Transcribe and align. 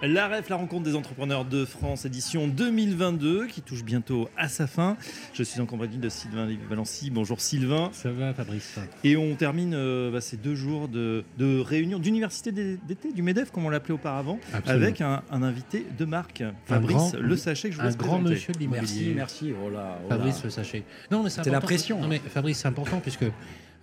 La 0.00 0.28
REF, 0.28 0.48
la 0.48 0.54
rencontre 0.54 0.84
des 0.84 0.94
entrepreneurs 0.94 1.44
de 1.44 1.64
France, 1.64 2.04
édition 2.04 2.46
2022, 2.46 3.46
qui 3.48 3.62
touche 3.62 3.82
bientôt 3.82 4.28
à 4.36 4.46
sa 4.46 4.68
fin. 4.68 4.96
Je 5.34 5.42
suis 5.42 5.60
en 5.60 5.66
compagnie 5.66 5.96
de 5.98 6.08
Sylvain 6.08 6.48
Valency. 6.70 7.10
Bonjour 7.10 7.40
Sylvain. 7.40 7.90
Ça 7.92 8.12
va 8.12 8.32
Fabrice. 8.32 8.78
Et 9.02 9.16
on 9.16 9.34
termine 9.34 9.74
euh, 9.74 10.12
bah, 10.12 10.20
ces 10.20 10.36
deux 10.36 10.54
jours 10.54 10.86
de, 10.86 11.24
de 11.36 11.58
réunion 11.58 11.98
d'université 11.98 12.52
d'été, 12.52 13.12
du 13.12 13.22
MEDEF, 13.22 13.50
comme 13.50 13.66
on 13.66 13.70
l'appelait 13.70 13.94
auparavant, 13.94 14.38
Absolument. 14.54 14.84
avec 14.84 15.00
un, 15.00 15.22
un 15.32 15.42
invité 15.42 15.84
de 15.98 16.04
marque, 16.04 16.44
Fabrice 16.66 16.96
grand- 16.96 17.12
Le 17.18 17.36
Sachet, 17.36 17.70
que 17.70 17.74
je 17.74 17.78
vous 17.80 17.82
Un 17.84 17.88
laisse 17.88 17.96
grand 17.98 18.18
présenter. 18.20 18.34
monsieur 18.34 18.52
de 18.52 18.66
Merci, 18.66 18.92
l'immobilier. 18.94 19.14
merci. 19.16 19.52
Oh 19.64 19.68
là, 19.68 19.98
oh 20.00 20.08
là. 20.10 20.16
Fabrice 20.16 20.44
Le 20.44 20.50
Sachet. 20.50 20.84
Non, 21.10 21.24
mais 21.24 21.30
c'est 21.30 21.38
la 21.38 21.56
important. 21.56 21.66
pression. 21.66 22.00
Non, 22.00 22.06
mais 22.06 22.20
Fabrice, 22.20 22.58
c'est 22.58 22.68
important 22.68 23.00
puisque 23.00 23.24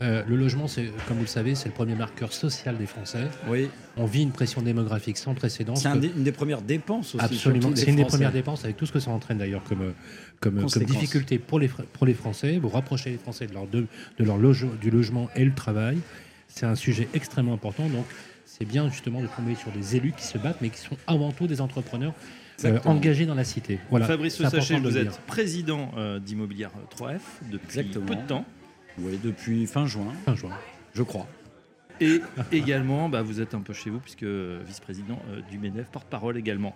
euh, 0.02 0.23
le 0.27 0.35
logement, 0.35 0.67
c'est, 0.67 0.85
comme 1.08 1.16
vous 1.17 1.23
le 1.23 1.27
savez, 1.27 1.55
c'est 1.55 1.70
le 1.70 1.73
premier 1.73 1.95
marqueur 1.95 2.34
social 2.34 2.77
des 2.77 2.86
Français. 2.86 3.27
Oui, 3.48 3.70
On 3.95 4.05
vit 4.05 4.23
une 4.23 4.31
pression 4.31 4.62
démographique 4.62 5.17
sans 5.17 5.34
précédent. 5.34 5.76
c'est 5.76 5.88
un 5.88 5.94
que- 5.94 5.99
des- 5.99 6.12
une 6.16 6.23
des 6.23 6.31
premières 6.34 6.62
dépenses 6.62 7.16
aussi. 7.16 7.23
Absolument. 7.23 7.72
C'est 7.76 7.88
une 7.90 7.95
des 7.95 8.05
premières 8.05 8.31
dépenses 8.34 8.63
avec 8.66 8.76
tout 8.77 8.86
ce 8.86 8.91
que 8.91 9.00
ça 9.00 9.12
entraîne 9.12 9.38
d'ailleurs 9.38 9.63
comme, 9.63 9.81
euh, 9.81 9.91
comme, 10.41 10.66
comme 10.70 10.84
difficulté 10.84 11.39
pour 11.39 11.59
les, 11.59 11.70
pour 11.70 12.05
les 12.05 12.13
Français. 12.13 12.58
Vous 12.59 12.70
rapprochez 12.70 13.12
les 13.12 13.17
Français 13.17 13.48
de 13.48 13.53
leur, 13.53 13.67
de, 13.67 13.86
de 14.20 14.23
leur 14.26 14.38
loge- 14.38 14.67
du 14.81 14.91
logement 14.91 15.30
et 15.36 15.45
le 15.45 15.53
travail. 15.53 15.98
C'est 16.50 16.66
un 16.66 16.75
sujet 16.75 17.08
extrêmement 17.14 17.53
important. 17.53 17.88
Donc, 17.88 18.05
c'est 18.45 18.66
bien 18.66 18.89
justement 18.89 19.22
de 19.22 19.27
tomber 19.27 19.55
sur 19.55 19.72
des 19.72 19.95
élus 19.95 20.14
qui 20.16 20.25
se 20.25 20.38
battent, 20.38 20.59
mais 20.62 20.70
qui 20.70 20.80
sont 20.80 20.98
avant 21.08 21.31
tout 21.31 21.48
des 21.48 21.62
entrepreneurs 21.62 22.14
euh, 22.64 22.80
engagés 22.86 23.25
dans 23.25 23.36
la 23.36 23.44
cité. 23.44 23.80
Voilà. 23.89 24.05
Fabrice 24.05 24.38
Sachet, 24.42 24.80
vous 24.80 24.98
êtes 24.98 25.20
président 25.22 25.92
euh, 25.98 26.20
d'Immobilière 26.20 26.72
3F 26.98 27.20
depuis 27.52 27.80
Exactement. 27.80 28.05
peu 28.05 28.16
de 28.16 28.22
temps. 28.27 28.45
Oui, 29.00 29.20
depuis 29.24 29.66
fin 29.68 29.86
juin, 29.86 30.14
Fin 30.26 30.36
juin. 30.36 30.52
je 30.94 31.04
crois. 31.04 31.28
Et 32.02 32.20
également, 32.52 33.08
bah, 33.10 33.22
vous 33.22 33.40
êtes 33.42 33.54
un 33.54 33.62
peu 33.62 33.74
chez 33.74 33.90
vous, 33.90 34.00
puisque 34.00 34.24
euh, 34.24 34.62
vice-président 34.66 35.20
euh, 35.30 35.42
du 35.50 35.58
MEDEF, 35.60 35.88
porte-parole 35.88 36.38
également. 36.38 36.76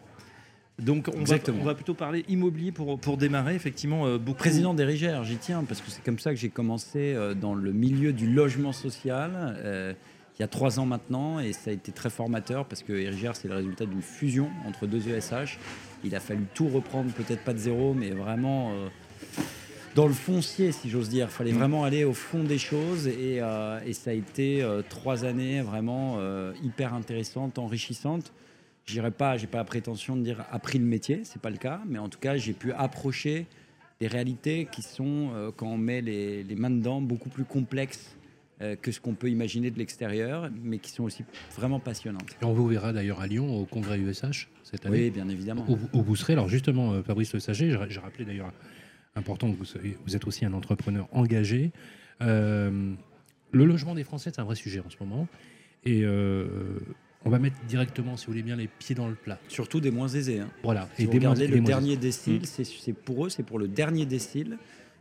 Donc, 0.80 1.10
on 1.10 1.12
va, 1.12 1.20
Exactement. 1.22 1.58
on 1.62 1.66
va 1.66 1.76
plutôt 1.76 1.94
parler 1.94 2.24
immobilier 2.30 2.72
pour, 2.72 2.98
pour 3.00 3.18
démarrer. 3.18 3.54
Effectivement, 3.56 4.06
euh, 4.06 4.18
beaucoup. 4.18 4.38
Président 4.40 4.74
d'Érigère, 4.74 5.26
j'y 5.26 5.36
tiens, 5.36 5.64
parce 5.68 5.82
que 5.82 5.90
c'est 5.92 6.04
comme 6.04 6.20
ça 6.20 6.30
que 6.32 6.38
j'ai 6.40 6.48
commencé 6.50 7.14
euh, 7.16 7.34
dans 7.34 7.54
le 7.54 7.74
milieu 7.74 8.14
du 8.14 8.32
logement 8.32 8.72
social, 8.72 9.32
euh, 9.36 9.94
il 10.38 10.42
y 10.42 10.46
a 10.46 10.48
trois 10.48 10.80
ans 10.80 10.86
maintenant, 10.86 11.40
et 11.42 11.52
ça 11.52 11.70
a 11.70 11.74
été 11.74 11.92
très 11.92 12.10
formateur, 12.10 12.64
parce 12.66 12.82
que 12.82 12.94
Érigère, 12.94 13.36
c'est 13.36 13.50
le 13.50 13.56
résultat 13.56 13.86
d'une 13.86 14.02
fusion 14.02 14.50
entre 14.66 14.88
deux 14.88 15.06
ESH. 15.10 15.60
Il 16.06 16.16
a 16.16 16.22
fallu 16.22 16.46
tout 16.54 16.70
reprendre, 16.70 17.12
peut-être 17.12 17.44
pas 17.44 17.52
de 17.52 17.58
zéro, 17.58 17.94
mais 17.94 18.12
vraiment 18.12 18.72
euh, 18.72 18.88
dans 19.96 20.08
le 20.08 20.14
foncier, 20.14 20.72
si 20.72 20.90
j'ose 20.90 21.10
dire. 21.10 21.28
Il 21.30 21.32
fallait 21.34 21.52
vraiment 21.52 21.84
aller 21.84 22.04
au 22.04 22.14
fond 22.14 22.44
des 22.44 22.58
choses, 22.58 23.08
et, 23.08 23.42
euh, 23.42 23.80
et 23.86 23.94
ça 23.94 24.12
a 24.12 24.14
été 24.14 24.62
euh, 24.62 24.82
trois 24.88 25.26
années 25.26 25.62
vraiment 25.62 26.16
euh, 26.18 26.54
hyper 26.64 26.94
intéressantes, 26.94 27.60
enrichissantes. 27.60 28.32
J'irai 28.86 29.12
pas, 29.12 29.38
j'ai 29.38 29.48
pas 29.48 29.60
la 29.60 29.66
prétention 29.66 30.16
de 30.16 30.24
dire 30.24 30.46
appris 30.52 30.80
le 30.80 30.86
métier, 30.86 31.22
c'est 31.24 31.42
pas 31.42 31.50
le 31.52 31.58
cas, 31.58 31.82
mais 31.88 32.00
en 32.00 32.10
tout 32.10 32.20
cas, 32.20 32.38
j'ai 32.38 32.54
pu 32.54 32.72
approcher 32.74 33.46
des 34.00 34.08
réalités 34.08 34.68
qui 34.72 34.82
sont, 34.82 35.52
quand 35.58 35.68
on 35.68 35.78
met 35.78 36.02
les, 36.02 36.42
les 36.42 36.56
mains 36.56 36.72
dedans, 36.72 37.02
beaucoup 37.02 37.30
plus 37.30 37.44
complexes 37.44 38.16
que 38.82 38.92
ce 38.92 39.00
qu'on 39.00 39.14
peut 39.14 39.30
imaginer 39.30 39.70
de 39.70 39.78
l'extérieur, 39.78 40.50
mais 40.64 40.80
qui 40.80 40.90
sont 40.90 41.04
aussi 41.04 41.24
vraiment 41.56 41.80
passionnantes. 41.80 42.36
Et 42.42 42.46
on 42.46 42.54
vous 42.54 42.66
verra 42.66 42.94
d'ailleurs 42.94 43.20
à 43.20 43.28
Lyon 43.28 43.54
au 43.56 43.66
congrès 43.66 44.00
USH 44.00 44.48
cette 44.64 44.86
année. 44.86 45.04
Oui, 45.04 45.10
bien 45.12 45.30
évidemment. 45.30 45.66
où, 45.68 45.78
où 45.94 46.02
vous 46.02 46.16
serez. 46.16 46.34
Alors 46.34 46.50
justement, 46.50 47.04
Fabrice 47.04 47.34
Le 47.34 47.42
Saget, 47.42 47.70
j'ai 47.70 47.78
j'ai 47.90 48.00
rappelé 48.00 48.26
d'ailleurs 48.26 48.52
important 49.16 49.52
que 49.52 49.58
vous, 49.58 49.66
soyez- 49.66 49.98
vous 50.06 50.16
êtes 50.16 50.26
aussi 50.28 50.46
un 50.46 50.54
entrepreneur 50.54 51.08
engagé. 51.12 51.72
Euh, 52.22 52.94
le 53.52 53.66
logement 53.66 53.96
des 53.96 54.04
Français, 54.04 54.32
c'est 54.34 54.40
un 54.42 54.46
vrai 54.46 54.56
sujet 54.56 54.80
en 54.86 54.90
ce 54.90 54.98
moment. 55.00 55.28
Et 55.86 56.02
euh, 56.04 56.48
on 57.26 57.30
va 57.30 57.40
mettre 57.40 57.56
directement, 57.68 58.18
si 58.18 58.26
vous 58.26 58.34
voulez 58.34 58.44
bien, 58.44 58.56
les 58.56 58.68
pieds 58.68 58.96
dans 58.96 59.08
le 59.08 59.16
plat. 59.16 59.40
Surtout 59.48 59.80
des 59.80 59.92
moins 59.92 60.08
aisés. 60.10 60.40
hein. 60.40 60.50
Voilà. 60.64 60.88
Si 60.98 61.06
vous 61.06 61.12
des 61.12 61.20
moins- 61.20 61.30
regardez 61.32 61.48
le 61.48 61.62
dernier 61.62 61.98
décile, 61.98 62.42
Mm. 62.42 62.64
c'est 62.66 62.94
pour 62.94 63.26
eux, 63.26 63.30
c'est 63.30 63.44
pour 63.44 63.60
le 63.60 63.68
dernier 63.68 64.06
décile 64.06 64.58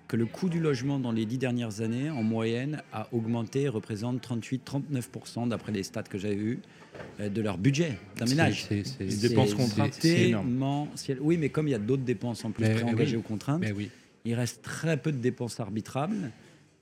que 0.07 0.17
le 0.17 0.25
coût 0.25 0.49
du 0.49 0.59
logement 0.59 0.99
dans 0.99 1.13
les 1.13 1.27
dix 1.27 1.37
dernières 1.37 1.83
années, 1.83 2.09
en 2.09 2.23
moyenne, 2.23 2.83
a 2.95 3.09
augmenté, 3.13 3.63
et 3.63 3.69
représente 3.69 4.23
38-39% 4.23 5.47
d'après 5.49 5.71
les 5.71 5.83
stats 5.83 6.03
que 6.05 6.17
j'avais 6.17 6.35
vus, 6.35 6.61
euh, 7.21 7.29
de 7.29 7.43
leur 7.43 7.59
budget 7.59 7.99
d'un 8.17 8.25
C'est- 8.27 8.35
ménage. 8.35 8.67
Les 8.71 9.17
dépenses 9.17 9.53
contraintes, 9.53 9.99
c'est 10.01 10.29
énorme. 10.31 10.89
Oui, 11.21 11.37
mais 11.37 11.51
comme 11.51 11.69
il 11.69 11.73
y 11.73 11.75
a 11.75 11.79
d'autres 11.79 12.05
dépenses 12.05 12.43
en 12.45 12.53
plus 12.53 12.65
préengagées 12.71 13.17
oui. 13.17 13.23
aux 13.23 13.29
contraintes, 13.29 13.61
Mais 13.61 13.73
oui. 13.73 13.91
Il 14.25 14.35
reste 14.35 14.63
très 14.63 14.97
peu 14.97 15.13
de 15.13 15.19
dépenses 15.19 15.61
arbitrables. 15.61 16.31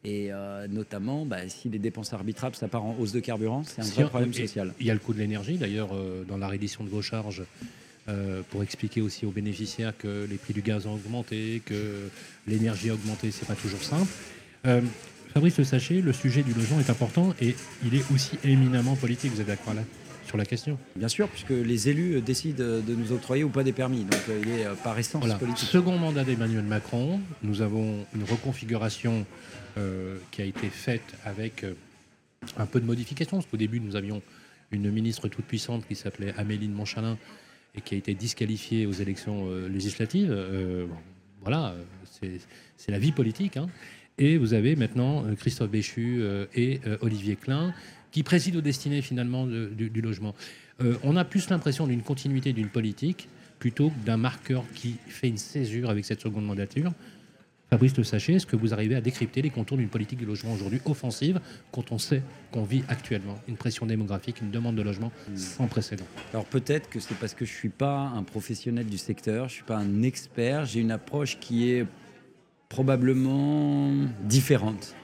Et 0.04 0.28
euh, 0.30 0.68
notamment, 0.68 1.26
bah, 1.26 1.48
si 1.48 1.68
les 1.68 1.80
dépenses 1.80 2.12
arbitrables, 2.12 2.54
ça 2.54 2.68
part 2.68 2.84
en 2.84 2.96
hausse 2.98 3.10
de 3.10 3.18
carburant, 3.18 3.64
c'est 3.64 3.82
un 3.82 3.84
vrai 3.84 4.04
problème 4.04 4.32
social. 4.32 4.72
Il 4.78 4.86
y 4.86 4.90
a 4.90 4.94
le 4.94 5.00
coût 5.00 5.12
de 5.12 5.18
l'énergie, 5.18 5.58
d'ailleurs, 5.58 5.90
euh, 5.92 6.22
dans 6.22 6.38
la 6.38 6.46
reddition 6.46 6.84
de 6.84 6.88
vos 6.88 7.02
charges, 7.02 7.42
euh, 8.08 8.42
pour 8.50 8.62
expliquer 8.62 9.00
aussi 9.00 9.26
aux 9.26 9.32
bénéficiaires 9.32 9.92
que 9.98 10.24
les 10.30 10.36
prix 10.36 10.54
du 10.54 10.62
gaz 10.62 10.86
ont 10.86 10.94
augmenté, 10.94 11.60
que 11.64 12.08
l'énergie 12.46 12.90
a 12.90 12.94
augmenté, 12.94 13.32
c'est 13.32 13.46
pas 13.46 13.56
toujours 13.56 13.82
simple. 13.82 14.06
Fabrice 15.34 15.58
Le 15.58 15.64
Sachet, 15.64 16.00
le 16.00 16.12
sujet 16.12 16.42
du 16.42 16.54
logement 16.54 16.80
est 16.80 16.88
important 16.88 17.34
et 17.40 17.54
il 17.84 17.94
est 17.94 18.10
aussi 18.12 18.38
éminemment 18.42 18.96
politique. 18.96 19.32
Vous 19.32 19.40
êtes 19.40 19.46
d'accord 19.46 19.74
là? 19.74 19.82
Sur 20.26 20.36
la 20.36 20.44
question 20.44 20.78
Bien 20.96 21.08
sûr, 21.08 21.28
puisque 21.28 21.50
les 21.50 21.88
élus 21.88 22.16
euh, 22.16 22.20
décident 22.20 22.62
euh, 22.62 22.80
de 22.80 22.94
nous 22.94 23.12
octroyer 23.12 23.44
ou 23.44 23.48
pas 23.48 23.62
des 23.64 23.72
permis. 23.72 24.04
Donc 24.04 24.20
euh, 24.28 24.40
il 24.44 24.50
est 24.50 24.66
par 24.82 24.98
essence 24.98 25.20
Voilà. 25.22 25.36
politique. 25.38 25.68
Second 25.68 25.98
mandat 25.98 26.24
d'Emmanuel 26.24 26.64
Macron, 26.64 27.20
nous 27.42 27.62
avons 27.62 28.04
une 28.14 28.24
reconfiguration 28.24 29.24
euh, 29.78 30.18
qui 30.30 30.42
a 30.42 30.44
été 30.44 30.68
faite 30.68 31.02
avec 31.24 31.64
euh, 31.64 31.74
un 32.56 32.66
peu 32.66 32.80
de 32.80 32.86
modification. 32.86 33.36
Parce 33.38 33.48
qu'au 33.48 33.56
début, 33.56 33.80
nous 33.80 33.96
avions 33.96 34.22
une 34.72 34.90
ministre 34.90 35.28
toute 35.28 35.44
puissante 35.44 35.86
qui 35.86 35.94
s'appelait 35.94 36.34
Amélie 36.36 36.68
de 36.68 36.74
Montchalin 36.74 37.16
et 37.74 37.80
qui 37.80 37.94
a 37.94 37.98
été 37.98 38.14
disqualifiée 38.14 38.86
aux 38.86 38.92
élections 38.92 39.46
euh, 39.48 39.68
législatives. 39.68 40.28
Bon, 40.88 40.96
voilà, 41.42 41.74
c'est- 42.20 42.90
la 42.90 42.98
vie 42.98 43.12
politique. 43.12 43.56
hein. 43.56 43.68
Et 44.18 44.38
vous 44.38 44.54
avez 44.54 44.76
maintenant 44.76 45.24
Christophe 45.38 45.70
Béchu 45.70 46.22
et 46.54 46.80
Olivier 47.02 47.36
Klein 47.36 47.74
qui 48.16 48.22
président 48.22 48.60
aux 48.60 48.62
destinées 48.62 49.02
finalement 49.02 49.46
du, 49.46 50.00
logement. 50.00 50.34
Euh, 50.80 50.94
on 51.02 51.16
a 51.16 51.24
plus 51.26 51.50
l'impression 51.50 51.86
d'une 51.86 52.00
continuité 52.00 52.54
d'une 52.54 52.70
politique 52.70 53.28
plutôt 53.58 53.90
que 53.90 54.06
d'un 54.06 54.16
marqueur 54.16 54.64
qui 54.74 54.94
fait 55.06 55.28
une 55.28 55.36
césure 55.36 55.90
avec 55.90 56.06
cette 56.06 56.22
seconde 56.22 56.46
mandature. 56.46 56.92
Fabrice 57.68 57.94
Le 57.94 58.04
Sachet, 58.04 58.32
est-ce 58.32 58.46
que 58.46 58.56
vous 58.56 58.72
arrivez 58.72 58.94
à 58.94 59.02
décrypter 59.02 59.42
les 59.42 59.50
contours 59.50 59.76
d'une 59.76 59.90
politique 59.90 60.18
du 60.18 60.24
logement 60.24 60.54
aujourd'hui 60.54 60.80
offensive 60.86 61.40
quand 61.72 61.92
on 61.92 61.98
sait 61.98 62.22
qu'on 62.52 62.64
vit 62.64 62.84
actuellement 62.88 63.34
une 63.48 63.58
pression 63.58 63.84
démographique, 63.84 64.40
une 64.40 64.50
demande 64.50 64.76
de 64.76 64.82
logement 64.82 65.12
sans 65.34 65.66
précédent? 65.66 66.06
Alors 66.32 66.46
peut-être 66.46 66.88
que 66.88 67.00
c'est 67.00 67.18
parce 67.18 67.34
que 67.34 67.44
je 67.44 67.52
suis 67.52 67.68
pas 67.68 67.98
un 68.16 68.22
professionnel 68.22 68.86
du 68.86 68.96
secteur, 68.96 69.50
je 69.50 69.56
suis 69.56 69.64
pas 69.64 69.76
un 69.76 70.02
expert, 70.02 70.64
j'ai 70.64 70.80
une 70.80 70.90
approche 70.90 71.38
qui 71.38 71.68
est 71.68 71.84
probablement 72.70 73.92
différente. 74.24 74.94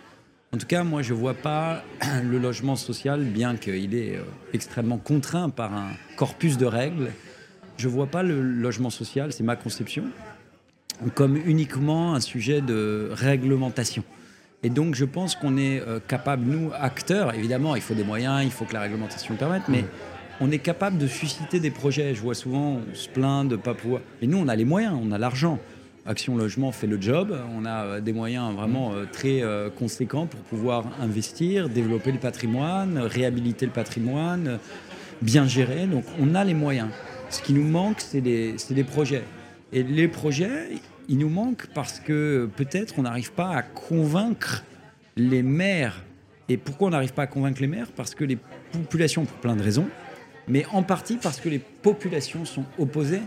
En 0.54 0.58
tout 0.58 0.66
cas, 0.66 0.84
moi, 0.84 1.00
je 1.00 1.14
vois 1.14 1.32
pas 1.32 1.82
le 2.22 2.38
logement 2.38 2.76
social, 2.76 3.24
bien 3.24 3.56
qu'il 3.56 3.94
est 3.94 4.16
euh, 4.16 4.24
extrêmement 4.52 4.98
contraint 4.98 5.48
par 5.48 5.72
un 5.72 5.92
corpus 6.16 6.58
de 6.58 6.66
règles. 6.66 7.10
Je 7.78 7.88
vois 7.88 8.06
pas 8.06 8.22
le 8.22 8.42
logement 8.42 8.90
social, 8.90 9.32
c'est 9.32 9.44
ma 9.44 9.56
conception, 9.56 10.04
comme 11.14 11.38
uniquement 11.38 12.14
un 12.14 12.20
sujet 12.20 12.60
de 12.60 13.08
réglementation. 13.12 14.04
Et 14.62 14.68
donc, 14.68 14.94
je 14.94 15.06
pense 15.06 15.36
qu'on 15.36 15.56
est 15.56 15.80
euh, 15.80 16.00
capable, 16.06 16.44
nous, 16.44 16.70
acteurs, 16.78 17.34
évidemment, 17.34 17.74
il 17.74 17.80
faut 17.80 17.94
des 17.94 18.04
moyens, 18.04 18.44
il 18.44 18.50
faut 18.50 18.66
que 18.66 18.74
la 18.74 18.80
réglementation 18.80 19.32
le 19.32 19.38
permette, 19.38 19.68
mais 19.68 19.86
on 20.42 20.50
est 20.50 20.58
capable 20.58 20.98
de 20.98 21.06
susciter 21.06 21.60
des 21.60 21.70
projets. 21.70 22.14
Je 22.14 22.20
vois 22.20 22.34
souvent, 22.34 22.82
on 22.92 22.94
se 22.94 23.08
plaint 23.08 23.48
de 23.48 23.56
ne 23.56 23.60
pas 23.60 23.72
pouvoir. 23.72 24.02
Mais 24.20 24.26
nous, 24.26 24.36
on 24.36 24.48
a 24.48 24.54
les 24.54 24.66
moyens, 24.66 24.98
on 25.02 25.12
a 25.12 25.18
l'argent. 25.18 25.58
Action 26.04 26.36
Logement 26.36 26.72
fait 26.72 26.88
le 26.88 27.00
job. 27.00 27.36
On 27.56 27.64
a 27.64 27.84
euh, 27.84 28.00
des 28.00 28.12
moyens 28.12 28.52
vraiment 28.54 28.92
euh, 28.92 29.04
très 29.10 29.42
euh, 29.42 29.70
conséquents 29.70 30.26
pour 30.26 30.40
pouvoir 30.40 30.84
investir, 31.00 31.68
développer 31.68 32.10
le 32.10 32.18
patrimoine, 32.18 32.98
réhabiliter 32.98 33.66
le 33.66 33.72
patrimoine, 33.72 34.58
bien 35.20 35.46
gérer. 35.46 35.86
Donc, 35.86 36.04
on 36.20 36.34
a 36.34 36.42
les 36.42 36.54
moyens. 36.54 36.88
Ce 37.30 37.40
qui 37.40 37.52
nous 37.52 37.66
manque, 37.66 38.00
c'est 38.00 38.20
des, 38.20 38.54
c'est 38.56 38.74
des 38.74 38.84
projets. 38.84 39.22
Et 39.72 39.84
les 39.84 40.08
projets, 40.08 40.70
ils 41.08 41.18
nous 41.18 41.28
manquent 41.28 41.68
parce 41.72 42.00
que 42.00 42.48
peut-être 42.56 42.94
on 42.98 43.02
n'arrive 43.02 43.32
pas 43.32 43.50
à 43.50 43.62
convaincre 43.62 44.64
les 45.16 45.42
maires. 45.42 46.02
Et 46.48 46.56
pourquoi 46.56 46.88
on 46.88 46.90
n'arrive 46.90 47.14
pas 47.14 47.22
à 47.22 47.26
convaincre 47.28 47.60
les 47.60 47.68
maires? 47.68 47.88
Parce 47.94 48.14
que 48.16 48.24
les 48.24 48.38
populations, 48.72 49.24
pour 49.24 49.38
plein 49.38 49.54
de 49.54 49.62
raisons, 49.62 49.86
mais 50.48 50.66
en 50.72 50.82
partie 50.82 51.16
parce 51.16 51.38
que 51.38 51.48
les 51.48 51.60
populations 51.60 52.44
sont 52.44 52.64
opposées 52.76 53.22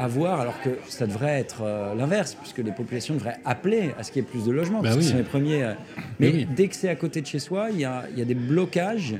à 0.00 0.08
voir, 0.08 0.40
alors 0.40 0.60
que 0.62 0.70
ça 0.88 1.06
devrait 1.06 1.38
être 1.38 1.58
euh, 1.62 1.94
l'inverse, 1.94 2.34
puisque 2.34 2.58
les 2.58 2.72
populations 2.72 3.14
devraient 3.14 3.36
appeler 3.44 3.90
à 3.98 4.02
ce 4.02 4.10
qu'il 4.10 4.22
y 4.22 4.24
ait 4.24 4.28
plus 4.28 4.44
de 4.46 4.50
logements, 4.50 4.78
Bah 4.80 4.84
parce 4.90 4.96
oui. 4.96 5.02
qu'ils 5.02 5.10
sont 5.12 5.18
les 5.18 5.22
premiers. 5.24 5.62
euh, 5.62 5.74
mais 6.18 6.30
oui. 6.30 6.48
dès 6.56 6.68
que 6.68 6.74
c'est 6.74 6.88
à 6.88 6.96
côté 6.96 7.20
de 7.20 7.26
chez 7.26 7.38
soi, 7.38 7.68
il 7.70 7.80
y 7.80 7.84
a, 7.84 8.04
il 8.12 8.18
y 8.18 8.22
a 8.22 8.24
des 8.24 8.34
blocages. 8.34 9.16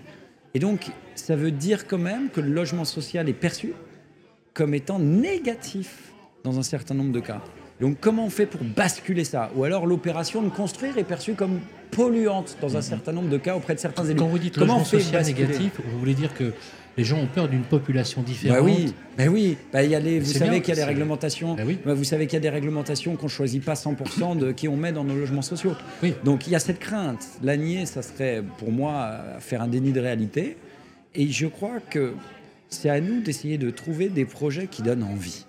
Et 0.54 0.58
donc, 0.58 0.86
ça 1.14 1.36
veut 1.36 1.50
dire 1.50 1.86
quand 1.86 1.98
même 1.98 2.30
que 2.30 2.40
le 2.40 2.50
logement 2.50 2.84
social 2.86 3.28
est 3.28 3.34
perçu 3.34 3.74
comme 4.54 4.72
étant 4.74 4.98
négatif 4.98 6.12
dans 6.44 6.58
un 6.58 6.62
certain 6.62 6.94
nombre 6.94 7.12
de 7.12 7.20
cas. 7.20 7.40
Donc 7.80 7.96
comment 8.00 8.26
on 8.26 8.30
fait 8.30 8.46
pour 8.46 8.60
basculer 8.62 9.24
ça? 9.24 9.50
Ou 9.56 9.64
alors 9.64 9.86
l'opération 9.86 10.42
de 10.42 10.48
construire 10.50 10.98
est 10.98 11.04
perçue 11.04 11.32
comme 11.34 11.60
polluante 11.90 12.56
dans 12.60 12.76
un 12.76 12.82
certain 12.82 13.12
nombre 13.12 13.28
de 13.30 13.38
cas 13.38 13.54
auprès 13.56 13.74
de 13.74 13.80
certains 13.80 14.04
élus. 14.04 14.18
Quand 14.18 14.26
vous 14.26 14.38
dites 14.38 14.54
comment 14.58 14.78
logement 14.78 14.84
social 14.84 15.24
négatif, 15.24 15.72
vous 15.84 15.98
voulez 15.98 16.14
dire 16.14 16.34
que 16.34 16.52
les 16.96 17.04
gens 17.04 17.18
ont 17.18 17.26
peur 17.26 17.48
d'une 17.48 17.62
population 17.62 18.22
différente. 18.22 18.58
Bah 18.58 18.64
oui, 18.64 18.94
bah 19.16 19.24
oui. 19.28 19.56
Bah, 19.72 19.82
y 19.82 19.94
a 19.94 20.00
les, 20.00 20.20
vous 20.20 20.32
savez 20.32 20.60
qu'il 20.60 20.74
y 20.74 20.78
a 20.78 20.80
des 20.80 20.84
réglementations. 20.84 21.54
Bah 21.54 21.62
oui. 21.66 21.78
Bah, 21.84 21.94
vous 21.94 22.04
savez 22.04 22.26
qu'il 22.26 22.34
y 22.34 22.36
a 22.36 22.40
des 22.40 22.50
réglementations 22.50 23.16
qu'on 23.16 23.28
choisit 23.28 23.64
pas 23.64 23.74
100% 23.74 24.38
de 24.38 24.52
qui 24.52 24.68
on 24.68 24.76
met 24.76 24.92
dans 24.92 25.04
nos 25.04 25.14
logements 25.14 25.42
sociaux. 25.42 25.74
Oui. 26.02 26.14
Donc 26.24 26.46
il 26.46 26.52
y 26.52 26.56
a 26.56 26.60
cette 26.60 26.78
crainte. 26.78 27.26
La 27.42 27.56
nier, 27.56 27.86
ça 27.86 28.02
serait 28.02 28.42
pour 28.58 28.72
moi 28.72 29.20
faire 29.40 29.62
un 29.62 29.68
déni 29.68 29.92
de 29.92 30.00
réalité. 30.00 30.56
Et 31.14 31.28
je 31.28 31.46
crois 31.46 31.80
que 31.90 32.14
c'est 32.68 32.90
à 32.90 33.00
nous 33.00 33.20
d'essayer 33.20 33.58
de 33.58 33.70
trouver 33.70 34.08
des 34.08 34.24
projets 34.24 34.66
qui 34.66 34.82
donnent 34.82 35.02
envie. 35.02 35.44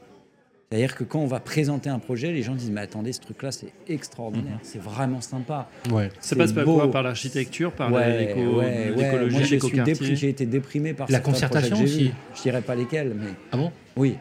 C'est-à-dire 0.72 0.96
que 0.96 1.04
quand 1.04 1.20
on 1.20 1.26
va 1.28 1.42
présenter 1.42 1.90
un 1.90 2.00
projet, 2.00 2.32
les 2.32 2.44
gens 2.44 2.56
disent 2.56 2.72
mais 2.72 2.80
attendez, 2.80 3.12
ce 3.12 3.20
truc-là 3.20 3.52
c'est 3.52 3.74
extraordinaire, 3.90 4.58
c'est 4.62 4.82
vraiment 4.82 5.20
sympa. 5.20 5.70
Ouais. 5.92 6.08
Ça 6.22 6.30
C'est 6.30 6.36
passe 6.38 6.54
par 6.54 6.64
beau. 6.64 6.76
quoi 6.76 6.90
Par 6.90 7.04
l'architecture, 7.04 7.74
par 7.74 7.92
Ouais, 7.92 8.28
l'éco- 8.28 8.40
ouais, 8.40 8.56
ouais. 8.56 8.92
l'écologie, 8.96 9.32
Moi, 9.34 9.42
je 9.42 9.46
suis 9.48 9.58
dépri- 9.58 9.76
l'éco-quartier 9.76 10.16
j'ai 10.16 10.30
été 10.30 10.46
déprimé 10.46 10.94
par 10.94 11.08
La 11.12 11.18
certains 11.18 11.32
projets 11.32 11.46
concertation 11.48 11.76
que 11.82 11.86
j'ai 11.86 11.94
aussi. 11.96 12.04
vus. 12.06 12.14
Je 12.38 12.42
dirais 12.44 12.62
pas 12.62 12.76
lesquels, 12.76 13.14
mais 13.14 13.32
Ah 13.52 13.58
bon? 13.58 13.70
oui, 13.98 14.16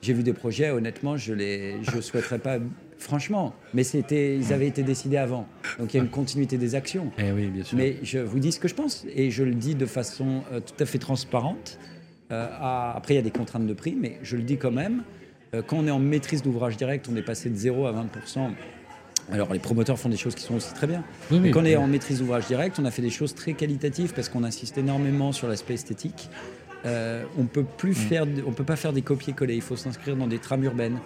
j'ai 0.00 0.12
vu 0.12 0.22
des 0.22 0.32
projets, 0.32 0.70
honnêtement, 0.70 1.16
je 1.16 1.34
les, 1.34 1.74
je 1.82 2.00
souhaiterais 2.00 2.38
pas, 2.38 2.58
franchement, 2.98 3.52
mais 3.74 3.82
c'était, 3.82 4.36
ils 4.36 4.52
avaient 4.52 4.68
été 4.68 4.84
décidés 4.84 5.16
avant. 5.16 5.48
Donc 5.80 5.92
il 5.92 5.96
y 5.96 6.00
a 6.00 6.04
une 6.04 6.08
continuité 6.10 6.56
des 6.56 6.76
actions. 6.76 7.10
Eh 7.18 7.32
oui, 7.32 7.48
bien 7.48 7.64
sûr. 7.64 7.76
Mais 7.76 7.96
je 8.04 8.20
vous 8.20 8.38
dis 8.38 8.52
ce 8.52 8.60
que 8.60 8.68
je 8.68 8.74
pense 8.76 9.04
et 9.12 9.32
je 9.32 9.42
le 9.42 9.54
dis 9.54 9.74
de 9.74 9.86
façon 9.86 10.42
euh, 10.52 10.60
tout 10.60 10.80
à 10.80 10.86
fait 10.86 10.98
transparente. 10.98 11.80
Euh, 12.30 12.46
à- 12.60 12.96
après, 12.96 13.14
il 13.14 13.16
y 13.16 13.20
a 13.20 13.22
des 13.22 13.30
contraintes 13.32 13.66
de 13.66 13.74
prix, 13.74 13.96
mais 14.00 14.18
je 14.22 14.36
le 14.36 14.42
dis 14.44 14.56
quand 14.56 14.70
même. 14.70 15.02
Euh, 15.54 15.62
quand 15.66 15.76
on 15.78 15.86
est 15.86 15.90
en 15.90 15.98
maîtrise 15.98 16.42
d'ouvrage 16.42 16.76
direct, 16.76 17.08
on 17.12 17.16
est 17.16 17.22
passé 17.22 17.48
de 17.50 17.56
0 17.56 17.86
à 17.86 17.92
20%. 17.92 18.50
Alors, 19.32 19.52
les 19.52 19.58
promoteurs 19.58 19.98
font 19.98 20.08
des 20.08 20.16
choses 20.16 20.34
qui 20.34 20.42
sont 20.44 20.54
aussi 20.54 20.72
très 20.74 20.86
bien. 20.86 21.02
Oui, 21.30 21.38
Mais 21.40 21.48
oui. 21.48 21.50
quand 21.50 21.62
on 21.62 21.64
est 21.64 21.76
en 21.76 21.86
maîtrise 21.88 22.20
d'ouvrage 22.20 22.46
direct, 22.46 22.78
on 22.80 22.84
a 22.84 22.90
fait 22.90 23.02
des 23.02 23.10
choses 23.10 23.34
très 23.34 23.54
qualitatives 23.54 24.12
parce 24.14 24.28
qu'on 24.28 24.44
insiste 24.44 24.78
énormément 24.78 25.32
sur 25.32 25.48
l'aspect 25.48 25.74
esthétique. 25.74 26.28
Euh, 26.84 27.24
on 27.36 27.44
peut 27.46 27.64
plus 27.64 27.94
faire, 27.94 28.26
de- 28.26 28.44
on 28.46 28.52
peut 28.52 28.62
pas 28.64 28.76
faire 28.76 28.92
des 28.92 29.02
copier-coller. 29.02 29.54
Il 29.56 29.62
faut 29.62 29.74
s'inscrire 29.76 30.14
dans 30.16 30.28
des 30.28 30.38
trames 30.38 30.62
urbaines. 30.62 30.98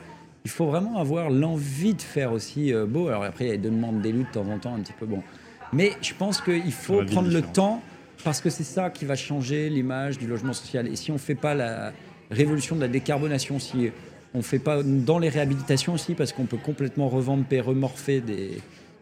Il 0.44 0.50
faut 0.50 0.66
vraiment 0.66 0.98
avoir 0.98 1.30
l'envie 1.30 1.94
de 1.94 2.02
faire 2.02 2.32
aussi 2.32 2.74
euh, 2.74 2.84
beau. 2.86 3.08
Alors 3.08 3.24
après, 3.24 3.46
il 3.46 3.48
y 3.48 3.52
a 3.52 3.56
des 3.56 3.70
demandes 3.70 4.02
d'élus 4.02 4.24
de 4.24 4.30
temps 4.32 4.46
en 4.50 4.58
temps, 4.58 4.74
un 4.74 4.80
petit 4.80 4.92
peu 4.98 5.06
bon. 5.06 5.22
Mais 5.72 5.92
je 6.02 6.12
pense 6.14 6.40
qu'il 6.42 6.72
faut 6.72 7.02
prendre 7.04 7.30
le 7.30 7.40
temps 7.42 7.80
parce 8.24 8.40
que 8.42 8.50
c'est 8.50 8.64
ça 8.64 8.90
qui 8.90 9.06
va 9.06 9.16
changer 9.16 9.70
l'image 9.70 10.18
du 10.18 10.26
logement 10.26 10.52
social. 10.52 10.88
Et 10.88 10.96
si 10.96 11.10
on 11.10 11.14
ne 11.14 11.18
fait 11.18 11.34
pas 11.34 11.54
la 11.54 11.92
révolution 12.30 12.76
de 12.76 12.80
la 12.82 12.88
décarbonation, 12.88 13.58
si 13.58 13.90
on 14.34 14.38
ne 14.38 14.42
fait 14.42 14.58
pas 14.58 14.82
dans 14.82 15.18
les 15.18 15.28
réhabilitations 15.28 15.92
aussi, 15.94 16.14
parce 16.14 16.32
qu'on 16.32 16.44
peut 16.46 16.56
complètement 16.56 17.08
revamper, 17.08 17.60
remorpher 17.60 18.20
des 18.20 18.58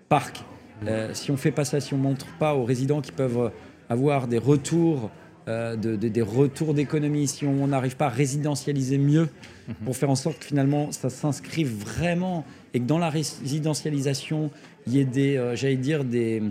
parcs, 0.08 0.42
euh, 0.86 1.12
si 1.12 1.30
on 1.30 1.34
ne 1.34 1.38
fait 1.38 1.50
pas 1.50 1.64
ça, 1.64 1.80
si 1.80 1.92
on 1.94 1.98
ne 1.98 2.02
montre 2.02 2.26
pas 2.38 2.54
aux 2.54 2.64
résidents 2.64 3.00
qui 3.00 3.12
peuvent 3.12 3.38
euh, 3.38 3.48
avoir 3.90 4.26
des 4.28 4.38
retours, 4.38 5.10
euh, 5.48 5.76
de- 5.76 5.96
de- 5.96 6.08
des 6.08 6.22
retours 6.22 6.72
d'économie, 6.74 7.26
si 7.26 7.44
on 7.46 7.66
n'arrive 7.66 7.96
pas 7.96 8.06
à 8.06 8.10
résidentialiser 8.10 8.96
mieux, 8.98 9.28
pour 9.84 9.96
faire 9.96 10.08
en 10.08 10.14
sorte 10.14 10.38
que 10.38 10.46
finalement 10.46 10.92
ça 10.92 11.10
s'inscrive 11.10 11.70
vraiment 11.84 12.44
et 12.72 12.80
que 12.80 12.84
dans 12.86 12.98
la 12.98 13.10
résidentialisation, 13.10 14.50
il 14.86 14.94
y 14.94 15.00
ait 15.00 15.04
des, 15.04 15.36
euh, 15.36 15.54
j'allais 15.56 15.76
dire, 15.76 16.04
des, 16.04 16.42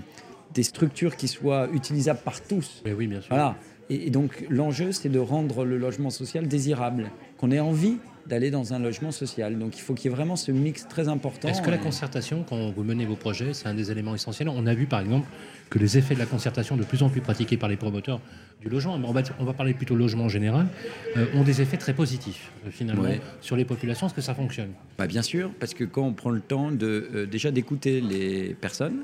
des 0.54 0.64
structures 0.64 1.16
qui 1.16 1.28
soient 1.28 1.68
utilisables 1.74 2.20
par 2.24 2.42
tous. 2.42 2.82
Mais 2.86 2.94
oui, 2.94 3.08
bien 3.08 3.22
sûr. 3.22 3.30
Voilà. 3.30 3.56
Et, 3.90 4.08
et 4.08 4.10
donc 4.12 4.46
l'enjeu, 4.50 4.92
c'est 4.92 5.10
de 5.10 5.20
rendre 5.20 5.66
le 5.66 5.78
logement 5.78 6.10
social 6.12 6.48
désirable, 6.48 7.10
qu'on 7.38 7.52
ait 7.52 7.60
envie 7.60 7.98
d'aller 8.28 8.52
dans 8.52 8.74
un 8.74 8.80
logement 8.80 9.12
social. 9.12 9.58
Donc 9.58 9.78
il 9.78 9.82
faut 9.82 9.94
qu'il 9.94 10.10
y 10.12 10.14
ait 10.14 10.16
vraiment 10.16 10.36
ce 10.36 10.52
mix 10.52 10.88
très 10.88 11.08
important. 11.08 11.48
Est-ce 11.48 11.62
que 11.62 11.70
la 11.70 11.78
Et- 11.78 11.80
concertation, 11.80 12.44
quand 12.48 12.72
vous 12.72 12.84
menez 12.84 13.06
vos 13.06 13.16
projets, 13.16 13.54
c'est 13.54 13.68
un 13.68 13.74
des 13.74 13.92
éléments 13.92 14.16
essentiels? 14.16 14.50
On 14.50 14.68
a 14.68 14.74
vu 14.74 14.86
par 14.86 15.00
exemple 15.00 15.28
que 15.70 15.80
les 15.80 15.98
effets 15.98 16.14
de 16.14 16.20
la 16.20 16.26
concertation, 16.26 16.78
de 16.78 16.84
plus 16.84 17.04
en 17.04 17.10
plus 17.10 17.22
pratiqués 17.22 17.58
par 17.58 17.70
les 17.70 17.78
promoteurs 17.78 18.20
du 18.62 18.70
logement, 18.70 18.98
mais 18.98 19.08
on 19.08 19.12
va, 19.14 19.22
on 19.40 19.46
va 19.46 19.54
parler 19.54 19.74
plutôt 19.74 19.96
logement 19.96 20.26
en 20.26 20.30
général, 20.30 20.68
euh, 21.16 21.26
ont 21.36 21.44
des 21.44 21.62
effets 21.62 21.78
très 21.78 21.94
positifs 21.94 22.52
euh, 22.66 22.72
finalement 22.72 23.04
Ouais. 23.04 23.22
sur 23.42 23.56
les 23.56 23.66
populations. 23.66 24.08
Est-ce 24.08 24.16
que 24.16 24.22
ça 24.22 24.34
fonctionne? 24.34 24.72
Bah, 24.98 25.08
bien 25.08 25.22
sûr, 25.22 25.52
parce 25.60 25.74
que 25.74 25.84
quand 25.84 26.04
on 26.04 26.14
prend 26.14 26.30
le 26.32 26.42
temps 26.42 26.72
de 26.72 27.10
euh, 27.14 27.26
déjà 27.26 27.52
d'écouter 27.52 28.02
les 28.02 28.56
personnes, 28.60 29.04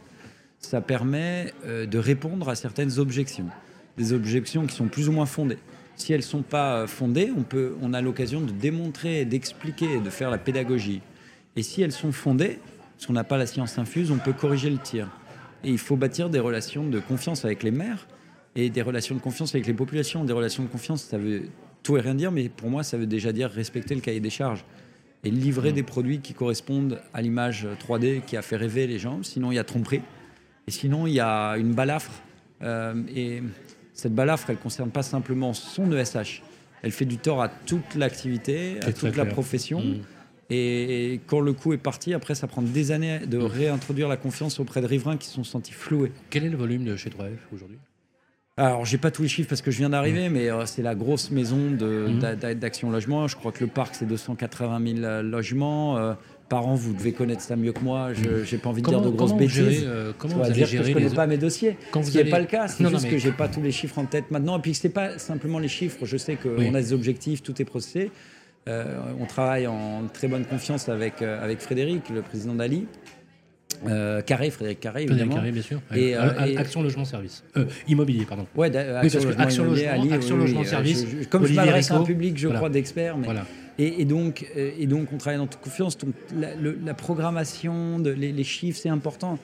ça 0.59 0.81
permet 0.81 1.53
euh, 1.65 1.85
de 1.85 1.97
répondre 1.97 2.49
à 2.49 2.55
certaines 2.55 2.97
objections, 2.99 3.47
des 3.97 4.13
objections 4.13 4.65
qui 4.65 4.75
sont 4.75 4.87
plus 4.87 5.07
ou 5.09 5.11
moins 5.11 5.25
fondées. 5.25 5.57
Si 6.03 6.11
elles 6.11 6.21
sont 6.21 6.41
pas 6.41 6.79
euh, 6.79 6.85
fondées, 6.85 7.31
on 7.33 7.43
peut, 7.43 7.77
on 7.81 7.93
a 7.93 8.01
l'occasion 8.01 8.41
de 8.41 8.51
démontrer, 8.51 9.23
d'expliquer, 9.23 10.01
de 10.01 10.09
faire 10.09 10.29
la 10.29 10.37
pédagogie. 10.37 10.99
Et 11.55 11.63
si 11.63 11.81
elles 11.81 11.93
sont 11.93 12.11
fondées, 12.11 12.59
parce 12.97 13.05
qu'on 13.05 13.13
n'a 13.13 13.23
pas 13.23 13.37
la 13.37 13.45
science 13.45 13.77
infuse, 13.77 14.11
on 14.11 14.17
peut 14.17 14.33
corriger 14.33 14.69
le 14.69 14.79
tir. 14.79 15.07
Et 15.63 15.69
il 15.69 15.77
faut 15.77 15.95
bâtir 15.95 16.29
des 16.29 16.39
relations 16.39 16.83
de 16.83 16.99
confiance 16.99 17.45
avec 17.45 17.63
les 17.63 17.71
maires 17.71 18.05
et 18.57 18.69
des 18.69 18.81
relations 18.81 19.15
de 19.15 19.21
confiance 19.21 19.55
avec 19.55 19.65
les 19.65 19.73
populations. 19.73 20.25
Des 20.25 20.33
relations 20.33 20.63
de 20.63 20.67
confiance, 20.67 21.03
ça 21.03 21.17
veut 21.17 21.43
tout 21.83 21.95
et 21.95 22.01
rien 22.01 22.15
dire, 22.15 22.33
mais 22.33 22.49
pour 22.49 22.69
moi, 22.69 22.83
ça 22.83 22.97
veut 22.97 23.07
déjà 23.07 23.31
dire 23.31 23.49
respecter 23.49 23.95
le 23.95 24.01
cahier 24.01 24.19
des 24.19 24.29
charges 24.29 24.65
et 25.23 25.31
livrer 25.31 25.71
des 25.71 25.83
produits 25.83 26.19
qui 26.19 26.33
correspondent 26.33 26.99
à 27.13 27.21
l'image 27.21 27.65
3D 27.87 28.25
qui 28.25 28.35
a 28.35 28.41
fait 28.41 28.57
rêver 28.57 28.87
les 28.87 28.99
gens. 28.99 29.23
Sinon, 29.23 29.53
il 29.53 29.55
y 29.55 29.59
a 29.59 29.63
tromperie. 29.63 30.01
Et 30.67 30.71
sinon, 30.71 31.07
il 31.07 31.13
y 31.13 31.21
a 31.21 31.53
une 31.53 31.73
balafre. 31.73 32.11
Euh, 32.61 32.93
et 33.15 33.41
cette 33.93 34.13
balafre, 34.13 34.49
elle 34.49 34.57
ne 34.57 34.61
concerne 34.61 34.89
pas 34.89 35.03
simplement 35.03 35.53
son 35.53 35.91
ESH. 35.91 36.41
Elle 36.81 36.91
fait 36.91 37.05
du 37.05 37.17
tort 37.17 37.41
à 37.41 37.49
toute 37.49 37.95
l'activité, 37.95 38.77
à 38.81 38.91
toute 38.91 39.03
la 39.03 39.11
clair. 39.11 39.29
profession. 39.29 39.79
Mm. 39.79 40.01
Et 40.49 41.21
quand 41.27 41.39
le 41.39 41.53
coup 41.53 41.73
est 41.73 41.77
parti, 41.77 42.13
après, 42.13 42.35
ça 42.35 42.47
prend 42.47 42.61
des 42.61 42.91
années 42.91 43.19
de 43.19 43.37
réintroduire 43.37 44.07
la 44.07 44.17
confiance 44.17 44.59
auprès 44.59 44.81
de 44.81 44.87
riverains 44.87 45.17
qui 45.17 45.27
se 45.27 45.35
sont 45.35 45.43
sentis 45.43 45.71
floués. 45.71 46.11
Quel 46.29 46.43
est 46.43 46.49
le 46.49 46.57
volume 46.57 46.83
de 46.83 46.95
chez 46.95 47.09
3F 47.09 47.37
aujourd'hui? 47.53 47.77
Alors, 48.55 48.85
j'ai 48.85 48.99
pas 48.99 49.09
tous 49.09 49.23
les 49.23 49.27
chiffres 49.27 49.49
parce 49.49 49.63
que 49.63 49.71
je 49.71 49.79
viens 49.79 49.89
d'arriver, 49.89 50.29
mais 50.29 50.51
euh, 50.51 50.67
c'est 50.67 50.83
la 50.83 50.93
grosse 50.93 51.31
maison 51.31 51.71
d'Action 51.71 52.91
Logement. 52.91 53.27
Je 53.27 53.35
crois 53.35 53.51
que 53.51 53.63
le 53.63 53.69
parc, 53.69 53.95
c'est 53.95 54.05
280 54.05 54.95
000 54.95 54.99
euh, 54.99 55.23
logements. 55.23 55.97
Euh, 55.97 56.13
par 56.49 56.67
an, 56.67 56.75
vous 56.75 56.93
devez 56.93 57.13
connaître 57.13 57.41
ça 57.41 57.55
mieux 57.55 57.71
que 57.71 57.79
moi. 57.81 58.13
Je 58.13 58.51
n'ai 58.55 58.61
pas 58.61 58.69
envie 58.69 58.81
de 58.81 58.87
dire 58.87 59.01
de 59.01 59.09
grosses 59.09 59.33
bêtises. 59.33 59.55
gérez, 59.55 59.79
euh, 59.85 60.11
comment 60.17 60.33
vous 60.33 60.39
dois 60.39 60.45
allez 60.47 60.55
dire 60.55 60.65
que 60.65 60.71
gérer 60.71 60.89
je 60.89 60.93
connais 60.93 61.09
les- 61.09 61.15
pas 61.15 61.27
mes 61.27 61.37
dossiers. 61.37 61.77
Quand 61.91 62.03
ce 62.03 62.11
qui 62.11 62.17
n'est 62.17 62.21
allez- 62.23 62.31
pas 62.31 62.39
le 62.39 62.45
cas, 62.45 62.67
c'est 62.67 62.87
juste 62.87 63.03
mais- 63.03 63.09
que 63.09 63.17
j'ai 63.17 63.31
pas 63.31 63.47
tous 63.47 63.61
les 63.61 63.71
chiffres 63.71 63.97
en 63.99 64.05
tête 64.05 64.29
maintenant. 64.31 64.57
Et 64.57 64.61
puis 64.61 64.73
c'est 64.73 64.89
pas 64.89 65.17
simplement 65.17 65.59
les 65.59 65.67
chiffres. 65.67 66.05
Je 66.05 66.17
sais 66.17 66.35
qu'on 66.35 66.57
Oui. 66.57 66.67
a 66.67 66.71
des 66.71 66.93
objectifs, 66.93 67.41
tout 67.43 67.59
est 67.61 67.65
processé. 67.65 68.11
Euh, 68.69 68.85
on 69.19 69.25
travaille 69.25 69.67
en 69.67 70.03
très 70.13 70.27
bonne 70.27 70.45
confiance 70.45 70.87
avec, 70.89 71.21
euh, 71.21 71.43
avec 71.43 71.59
Frédéric, 71.59 72.09
le 72.09 72.21
président 72.21 72.53
d'Ali. 72.53 72.85
Euh, 73.87 74.21
Carré, 74.21 74.49
Frédéric 74.51 74.79
Carré, 74.79 74.99
Frédéric 75.01 75.11
évidemment. 75.21 75.35
Carré, 75.35 75.51
bien 75.51 75.61
sûr. 75.61 75.81
Et, 75.93 76.15
Euh, 76.15 76.21
euh, 76.21 76.57
Action 76.57 76.81
Logement 76.83 77.03
Service. 77.05 77.43
Euh, 77.57 77.65
immobilier, 77.87 78.23
pardon. 78.25 78.45
Ouais, 78.55 78.69
Oui, 78.69 78.77
Action 78.77 78.93
parce 79.01 79.11
que 79.11 79.17
Logement 79.29 79.43
Action 79.43 79.63
Logement- 80.37 80.61
euh, 80.61 80.63
Service, 80.63 81.05
comme 81.29 81.43
Olivier 81.43 81.59
je 81.61 81.65
m'adresse 81.65 81.91
à 81.91 81.95
un 81.95 82.03
public, 82.03 82.37
je 82.37 82.47
voilà. 82.47 82.59
crois, 82.59 82.69
d'experts, 82.69 83.17
mais 83.17 83.25
Voilà. 83.25 83.45
Et, 83.79 84.01
et 84.01 84.05
donc, 84.05 84.45
euh, 84.55 84.71
et 84.77 84.85
donc, 84.87 85.11
on 85.13 85.17
travaille 85.17 85.39
dans 85.39 85.47
toute 85.47 85.61
confiance. 85.61 85.97
Donc, 85.97 86.13
la, 86.35 86.55
le- 86.55 86.77
la 86.83 86.93
programmation, 86.93 87.99
de, 87.99 88.09
les, 88.11 88.31
les 88.31 88.43
chiffres, 88.43 88.79
c'est 88.81 88.89
important. 88.89 89.37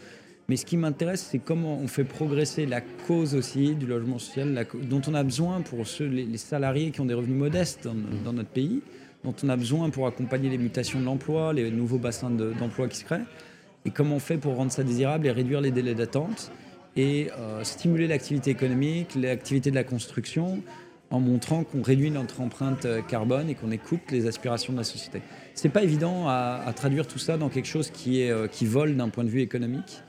Mais 0.47 0.55
ce 0.55 0.65
qui 0.65 0.77
m'intéresse, 0.77 1.27
c'est 1.29 1.37
comment 1.39 1.77
on 1.77 1.87
fait 1.87 2.03
progresser 2.03 2.65
la 2.65 2.81
cause 2.81 3.35
aussi 3.35 3.75
du 3.75 3.85
logement 3.85 4.17
social, 4.17 4.53
la 4.53 4.63
dont 4.63 5.01
on 5.07 5.13
a 5.13 5.23
besoin 5.23 5.61
pour 5.61 5.85
ceux, 5.87 6.07
les, 6.07 6.25
les 6.25 6.37
salariés 6.39 6.89
qui 6.91 7.01
ont 7.01 7.05
des 7.05 7.13
revenus 7.13 7.37
modestes 7.37 7.81
dans, 7.83 7.95
dans 8.25 8.33
notre 8.33 8.49
pays, 8.49 8.81
dont 9.23 9.35
on 9.43 9.49
a 9.49 9.55
besoin 9.55 9.89
pour 9.91 10.07
accompagner 10.07 10.49
les 10.49 10.57
mutations 10.57 10.99
de 10.99 11.05
l'emploi, 11.05 11.53
les 11.53 11.69
nouveaux 11.69 11.99
bassins 11.99 12.31
de- 12.31 12.53
d'emploi 12.59 12.87
qui 12.87 12.97
se 12.97 13.05
créent. 13.05 13.25
Et 13.85 13.91
comment 13.91 14.15
on 14.15 14.19
fait 14.19 14.37
pour 14.37 14.55
rendre 14.55 14.71
ça 14.71 14.83
désirable 14.83 15.27
et 15.27 15.31
réduire 15.31 15.61
les 15.61 15.71
délais 15.71 15.93
d'attente 15.93 16.51
et 16.97 17.29
euh, 17.37 17.63
stimuler 17.63 18.07
l'activité 18.07 18.49
économique, 18.49 19.13
l'activité 19.15 19.69
de 19.69 19.75
la 19.75 19.83
construction, 19.83 20.61
en 21.11 21.19
montrant 21.19 21.63
qu'on 21.63 21.81
réduit 21.81 22.11
notre 22.11 22.39
empreinte 22.41 22.85
euh, 22.85 23.01
carbone 23.01 23.49
et 23.49 23.55
qu'on 23.55 23.71
écoute 23.71 24.01
les 24.11 24.27
aspirations 24.27 24.73
de 24.73 24.77
la 24.77 24.83
société. 24.83 25.21
C'est 25.55 25.69
pas 25.69 25.81
évident 25.83 26.27
à, 26.27 26.61
à 26.65 26.73
traduire 26.73 27.07
tout 27.07 27.19
ça 27.19 27.37
dans 27.37 27.49
quelque 27.49 27.67
chose 27.67 27.89
qui, 27.89 28.21
est, 28.21 28.29
euh, 28.31 28.47
qui 28.47 28.65
vole 28.65 28.95
d'un 28.95 29.09
point 29.09 29.23
de 29.23 29.29
vue 29.29 29.41
économique, 29.41 30.01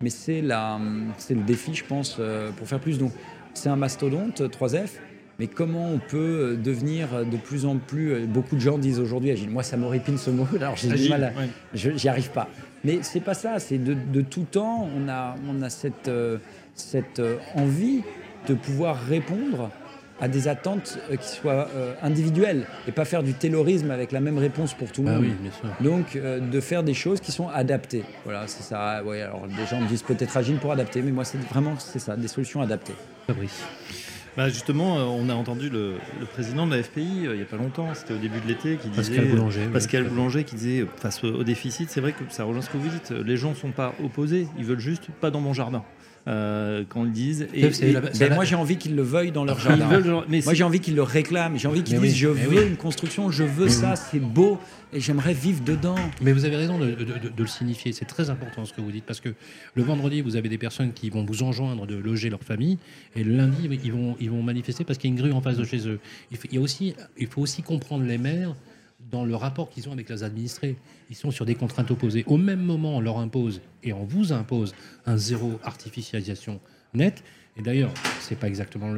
mais 0.00 0.10
c'est 0.10 0.40
la- 0.42 0.80
c'est 1.18 1.34
le 1.34 1.42
défi, 1.42 1.74
je 1.74 1.84
pense, 1.84 2.16
euh, 2.18 2.50
pour 2.52 2.66
faire 2.66 2.80
plus. 2.80 2.98
Donc, 2.98 3.12
c'est 3.54 3.68
un 3.68 3.76
mastodonte, 3.76 4.40
euh, 4.40 4.48
3F, 4.48 4.98
mais 5.38 5.46
comment 5.46 5.90
on 5.90 5.98
peut 5.98 6.56
devenir 6.62 7.26
de 7.26 7.36
plus 7.36 7.66
en 7.66 7.76
plus. 7.76 8.26
Beaucoup 8.26 8.56
de 8.56 8.60
gens 8.60 8.78
disent 8.78 8.98
aujourd'hui, 8.98 9.30
agile. 9.30 9.50
Moi, 9.50 9.62
ça 9.62 9.76
m'horripine 9.76 10.16
ce 10.16 10.30
mot, 10.30 10.46
alors 10.56 10.76
j'ai 10.76 10.88
du 10.88 11.08
mal 11.10 11.24
à. 11.24 11.26
ouais. 11.28 11.48
Je 11.74 11.90
J'y 11.94 12.08
arrive 12.08 12.30
pas. 12.30 12.48
Mais 12.84 13.00
c'est 13.02 13.20
pas 13.20 13.34
ça, 13.34 13.58
c'est 13.58 13.76
de, 13.78 13.92
de 13.94 14.20
tout 14.22 14.44
temps, 14.50 14.88
on 14.96 15.08
a, 15.10 15.36
on 15.48 15.60
a 15.60 15.68
cette, 15.68 16.10
cette 16.74 17.20
envie 17.54 18.00
de 18.48 18.54
pouvoir 18.54 18.98
répondre 19.06 19.70
à 20.20 20.28
des 20.28 20.48
attentes 20.48 20.98
euh, 21.10 21.16
qui 21.16 21.28
soient 21.28 21.68
euh, 21.74 21.92
individuelles 22.02 22.66
et 22.88 22.92
pas 22.92 23.04
faire 23.04 23.22
du 23.22 23.34
taylorisme 23.34 23.90
avec 23.90 24.12
la 24.12 24.20
même 24.20 24.38
réponse 24.38 24.72
pour 24.74 24.90
tout 24.90 25.02
le 25.02 25.08
Ah 25.10 25.12
monde. 25.14 25.22
oui, 25.24 25.32
bien 25.40 25.52
sûr. 25.52 25.68
Donc, 25.80 26.16
euh, 26.16 26.40
de 26.40 26.60
faire 26.60 26.82
des 26.82 26.94
choses 26.94 27.20
qui 27.20 27.32
sont 27.32 27.48
adaptées. 27.48 28.04
Voilà, 28.24 28.46
c'est 28.46 28.62
ça. 28.62 29.02
Ouais, 29.04 29.20
alors, 29.22 29.46
les 29.46 29.66
gens 29.66 29.80
me 29.80 29.86
disent 29.88 30.02
peut-être 30.02 30.36
agile 30.36 30.56
pour 30.56 30.72
adapter, 30.72 31.02
mais 31.02 31.10
moi, 31.12 31.24
c'est 31.24 31.38
vraiment 31.50 31.74
c'est 31.78 31.98
ça, 31.98 32.16
des 32.16 32.28
solutions 32.28 32.60
adaptées. 32.62 32.94
Fabrice. 33.26 33.60
Bah 34.36 34.48
justement, 34.50 34.98
euh, 34.98 35.02
on 35.04 35.28
a 35.30 35.34
entendu 35.34 35.70
le, 35.70 35.94
le 36.20 36.26
président 36.26 36.66
de 36.66 36.76
la 36.76 36.82
FPI 36.82 37.26
euh, 37.26 37.32
il 37.32 37.36
n'y 37.36 37.42
a 37.42 37.46
pas 37.46 37.56
longtemps, 37.56 37.88
c'était 37.94 38.12
au 38.14 38.18
début 38.18 38.40
de 38.40 38.46
l'été, 38.46 38.76
qui 38.76 38.88
disait 38.88 39.16
Pascal 39.16 39.28
Boulanger, 39.28 39.60
oui, 39.66 39.72
Pascal. 39.72 40.04
Boulanger 40.04 40.44
qui 40.44 40.56
disait 40.56 40.80
euh, 40.82 40.86
face 40.96 41.24
au, 41.24 41.42
déficit, 41.42 41.88
c'est 41.90 42.00
vrai 42.02 42.12
que 42.12 42.18
ça 42.28 42.44
rejoint 42.44 42.62
ce 42.62 42.68
que 42.68 42.76
vous 42.76 42.88
dites. 42.88 43.10
Les 43.24 43.36
gens 43.38 43.50
ne 43.50 43.54
sont 43.54 43.70
pas 43.70 43.94
opposés, 44.04 44.46
ils 44.58 44.64
veulent 44.64 44.78
juste 44.80 45.08
pas 45.20 45.30
dans 45.30 45.40
mon 45.40 45.54
jardin. 45.54 45.82
Euh, 46.28 46.82
quand 46.88 47.04
ils 47.04 47.12
disent. 47.12 47.46
C'est- 47.54 47.70
c'est 47.72 47.92
la- 47.92 48.00
Ben, 48.00 48.34
moi, 48.34 48.44
j'ai 48.44 48.56
envie 48.56 48.76
qu'ils 48.78 48.96
le 48.96 49.02
veuillent 49.02 49.30
dans 49.30 49.44
leur 49.44 49.60
jardin. 49.60 49.86
veulent 49.86 50.04
genre- 50.04 50.24
mais 50.28 50.40
Moi, 50.44 50.54
j'ai 50.54 50.64
envie 50.64 50.80
qu'ils 50.80 50.96
le 50.96 51.04
réclament. 51.04 51.56
J'ai 51.56 51.68
envie 51.68 51.84
qu'ils 51.84 52.00
disent 52.00 52.10
oui, 52.12 52.16
Je 52.18 52.26
veux 52.26 52.48
oui. 52.64 52.66
une 52.70 52.76
construction, 52.76 53.30
je 53.30 53.44
veux 53.44 53.68
ça, 53.68 53.94
c'est 53.94 54.18
beau 54.18 54.58
et 54.92 55.00
j'aimerais 55.00 55.34
vivre 55.34 55.62
dedans. 55.64 55.96
Mais 56.22 56.32
vous 56.32 56.44
avez 56.44 56.56
raison 56.56 56.78
de, 56.78 56.96
le 57.36 57.46
signifier. 57.46 57.92
C'est 57.92 58.04
très 58.04 58.30
important 58.30 58.64
ce 58.64 58.72
que 58.72 58.80
vous 58.80 58.90
dites 58.90 59.04
parce 59.04 59.20
que 59.20 59.34
le 59.74 59.82
vendredi, 59.82 60.20
vous 60.20 60.36
avez 60.36 60.48
des 60.48 60.58
personnes 60.58 60.92
qui 60.92 61.10
vont 61.10 61.24
vous 61.24 61.42
enjoindre 61.42 61.86
de 61.86 61.96
loger 61.96 62.30
leur 62.30 62.42
famille 62.42 62.78
et 63.14 63.24
le 63.24 63.36
lundi, 63.36 63.68
ils 63.84 63.92
vont, 63.92 64.16
ils 64.20 64.30
vont 64.30 64.42
manifester 64.42 64.84
parce 64.84 64.98
qu'il 64.98 65.10
y 65.10 65.12
a 65.12 65.16
une 65.16 65.20
grue 65.20 65.32
en 65.32 65.40
face 65.40 65.56
de 65.56 65.64
chez 65.64 65.88
eux. 65.88 66.00
Il 66.30 66.36
faut, 66.36 66.48
y 66.50 66.58
a 66.58 66.60
aussi, 66.60 66.94
il 67.18 67.26
faut 67.26 67.42
aussi 67.42 67.62
comprendre 67.62 68.04
les 68.04 68.18
maires 68.18 68.54
dans 69.10 69.24
le 69.24 69.36
rapport 69.36 69.70
qu'ils 69.70 69.88
ont 69.88 69.92
avec 69.92 70.08
leurs 70.08 70.24
administrés. 70.24 70.76
Ils 71.10 71.16
sont 71.16 71.30
sur 71.30 71.44
des 71.44 71.54
contraintes 71.54 71.90
opposées. 71.90 72.24
Au 72.26 72.36
même 72.36 72.60
moment, 72.60 72.96
on 72.96 73.00
leur 73.00 73.18
impose 73.18 73.60
et 73.82 73.92
on 73.92 74.04
vous 74.04 74.32
impose 74.32 74.74
un 75.04 75.16
zéro 75.16 75.60
artificialisation 75.62 76.60
nette. 76.94 77.22
Et 77.56 77.62
d'ailleurs, 77.62 77.92
c'est 78.20 78.38
pas 78.38 78.48
exactement 78.48 78.94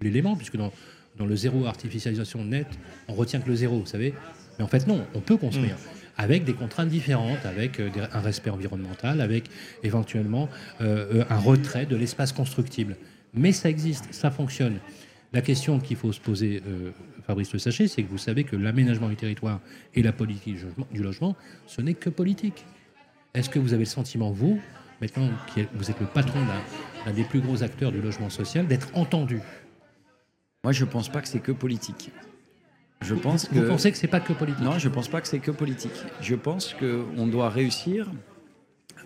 l'élément 0.00 0.36
puisque 0.36 0.56
dans, 0.56 0.72
dans 1.16 1.26
le 1.26 1.36
zéro 1.36 1.66
artificialisation 1.66 2.44
nette, 2.44 2.78
on 3.08 3.14
retient 3.14 3.40
que 3.40 3.48
le 3.48 3.56
zéro, 3.56 3.80
vous 3.80 3.86
savez. 3.86 4.14
Mais 4.58 4.64
en 4.64 4.68
fait, 4.68 4.86
non, 4.86 5.06
on 5.14 5.20
peut 5.20 5.36
construire. 5.36 5.76
Avec 6.16 6.44
des 6.44 6.54
contraintes 6.54 6.88
différentes, 6.88 7.44
avec 7.46 7.78
euh, 7.78 7.90
des- 7.90 8.00
un 8.00 8.20
respect 8.20 8.50
environnemental, 8.50 9.20
avec 9.20 9.44
éventuellement 9.84 10.48
euh, 10.80 11.20
euh, 11.20 11.24
un 11.30 11.38
retrait 11.38 11.86
de 11.86 11.94
l'espace 11.94 12.32
constructible. 12.32 12.96
Mais 13.34 13.52
ça 13.52 13.70
existe, 13.70 14.12
ça 14.12 14.30
fonctionne. 14.30 14.78
La 15.32 15.42
question 15.42 15.78
qu'il 15.78 15.96
faut 15.96 16.12
se 16.12 16.20
poser, 16.20 16.62
euh, 16.66 16.90
Fabrice 17.26 17.52
Le 17.52 17.58
Sachet, 17.60 17.86
c'est 17.86 18.02
que 18.02 18.08
vous 18.08 18.18
savez 18.18 18.42
que 18.44 18.56
l'aménagement 18.56 19.08
du 19.08 19.14
territoire 19.16 19.60
et 19.94 20.02
la 20.02 20.12
politique 20.12 20.56
du 20.92 21.02
logement, 21.02 21.36
ce 21.66 21.80
n'est 21.82 21.94
que 21.94 22.10
politique. 22.10 22.64
Est-ce 23.34 23.50
que 23.50 23.58
vous 23.58 23.74
avez 23.74 23.84
le 23.84 23.88
sentiment, 23.90 24.30
vous, 24.32 24.58
maintenant 25.00 25.28
que 25.54 25.60
vous 25.74 25.90
êtes 25.90 26.00
le 26.00 26.06
patron 26.06 26.40
d'un- 27.04 27.12
des 27.12 27.24
plus 27.24 27.40
gros 27.40 27.62
acteurs 27.62 27.92
du 27.92 28.00
logement 28.00 28.30
social, 28.30 28.66
d'être 28.66 28.88
entendu? 28.94 29.40
Moi, 30.64 30.72
je 30.72 30.84
pense 30.84 31.08
pas 31.10 31.20
que 31.20 31.28
c'est 31.28 31.38
que 31.40 31.52
politique. 31.52 32.10
Je 33.00 33.14
pense 33.14 33.48
que. 33.48 33.58
Vous 33.58 33.68
pensez 33.68 33.92
que 33.92 33.98
c'est 33.98 34.08
pas 34.08 34.20
que 34.20 34.32
politique 34.32 34.62
Non, 34.62 34.78
je 34.78 34.88
pense 34.88 35.08
pas 35.08 35.20
que 35.20 35.28
c'est 35.28 35.38
que 35.38 35.50
politique. 35.50 35.92
Je 36.20 36.34
pense 36.34 36.74
qu'on 36.74 37.26
doit 37.26 37.48
réussir 37.48 38.10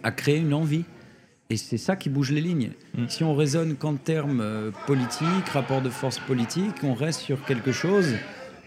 à 0.02 0.10
créer 0.10 0.38
une 0.38 0.54
envie. 0.54 0.84
Et 1.50 1.56
c'est 1.56 1.76
ça 1.76 1.96
qui 1.96 2.08
bouge 2.08 2.32
les 2.32 2.40
lignes. 2.40 2.70
Mm. 2.96 3.08
Si 3.08 3.24
on 3.24 3.34
raisonne 3.34 3.76
qu'en 3.76 3.96
termes 3.96 4.40
euh, 4.40 4.70
politiques, 4.86 5.48
rapport 5.52 5.82
de 5.82 5.90
force 5.90 6.18
politique, 6.18 6.82
on 6.82 6.94
reste 6.94 7.20
sur 7.20 7.44
quelque 7.44 7.72
chose 7.72 8.14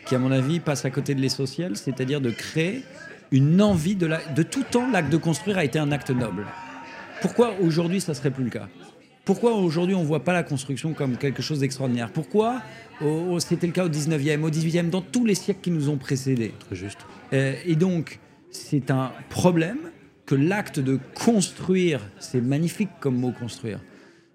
qui, 0.06 0.14
à 0.14 0.20
mon 0.20 0.32
avis, 0.32 0.60
passe 0.60 0.86
à 0.86 0.92
côté 0.92 1.16
de 1.16 1.22
l'essentiel, 1.22 1.76
c'est-à-dire 1.78 2.22
de 2.22 2.30
créer 2.30 2.84
une 3.32 3.60
envie 3.62 3.96
de 3.96 4.06
la... 4.06 4.24
De 4.34 4.44
tout 4.44 4.64
temps, 4.64 4.90
l'acte 4.92 5.12
de 5.12 5.18
construire 5.18 5.58
a 5.58 5.66
été 5.66 5.80
un 5.80 5.92
acte 5.92 6.12
noble. 6.12 6.46
Pourquoi 7.22 7.56
aujourd'hui 7.60 8.02
ça 8.02 8.14
serait 8.14 8.30
plus 8.30 8.44
le 8.44 8.52
cas? 8.52 8.68
Pourquoi 9.26 9.54
aujourd'hui 9.56 9.96
on 9.96 10.02
ne 10.02 10.06
voit 10.06 10.24
pas 10.24 10.34
la 10.34 10.44
construction 10.44 10.94
comme 10.94 11.18
quelque 11.18 11.42
chose 11.42 11.60
d'extraordinaire? 11.60 12.12
Pourquoi 12.12 12.62
c'était 13.40 13.68
le 13.68 13.74
cas 13.74 13.86
au 13.86 13.90
19e, 13.90 14.42
au 14.44 14.50
18e, 14.50 14.90
dans 14.90 15.02
tous 15.02 15.26
les 15.26 15.36
siècles 15.36 15.60
qui 15.62 15.72
nous 15.72 15.90
ont 15.90 15.98
précédés? 15.98 16.54
Très 16.68 16.76
juste. 16.76 17.00
euh, 17.34 17.54
et 17.66 17.76
donc, 17.76 18.20
c'est 18.52 18.92
un 18.92 19.12
problème 19.30 19.80
que 20.26 20.36
l'acte 20.36 20.80
de 20.80 21.00
construire, 21.26 22.02
c'est 22.20 22.42
magnifique 22.42 22.90
comme 23.00 23.16
mot 23.18 23.32
construire, 23.32 23.80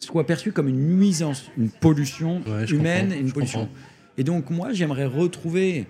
soit 0.00 0.26
perçu 0.26 0.52
comme 0.52 0.68
une 0.68 0.96
nuisance, 0.98 1.50
une 1.56 1.70
pollution 1.70 2.42
Ouais, 2.46 2.64
humaine, 2.66 3.12
une 3.18 3.32
pollution. 3.32 3.60
comprends. 3.60 3.74
Et 4.18 4.24
donc, 4.24 4.50
moi, 4.50 4.72
j'aimerais 4.72 5.06
retrouver 5.06 5.86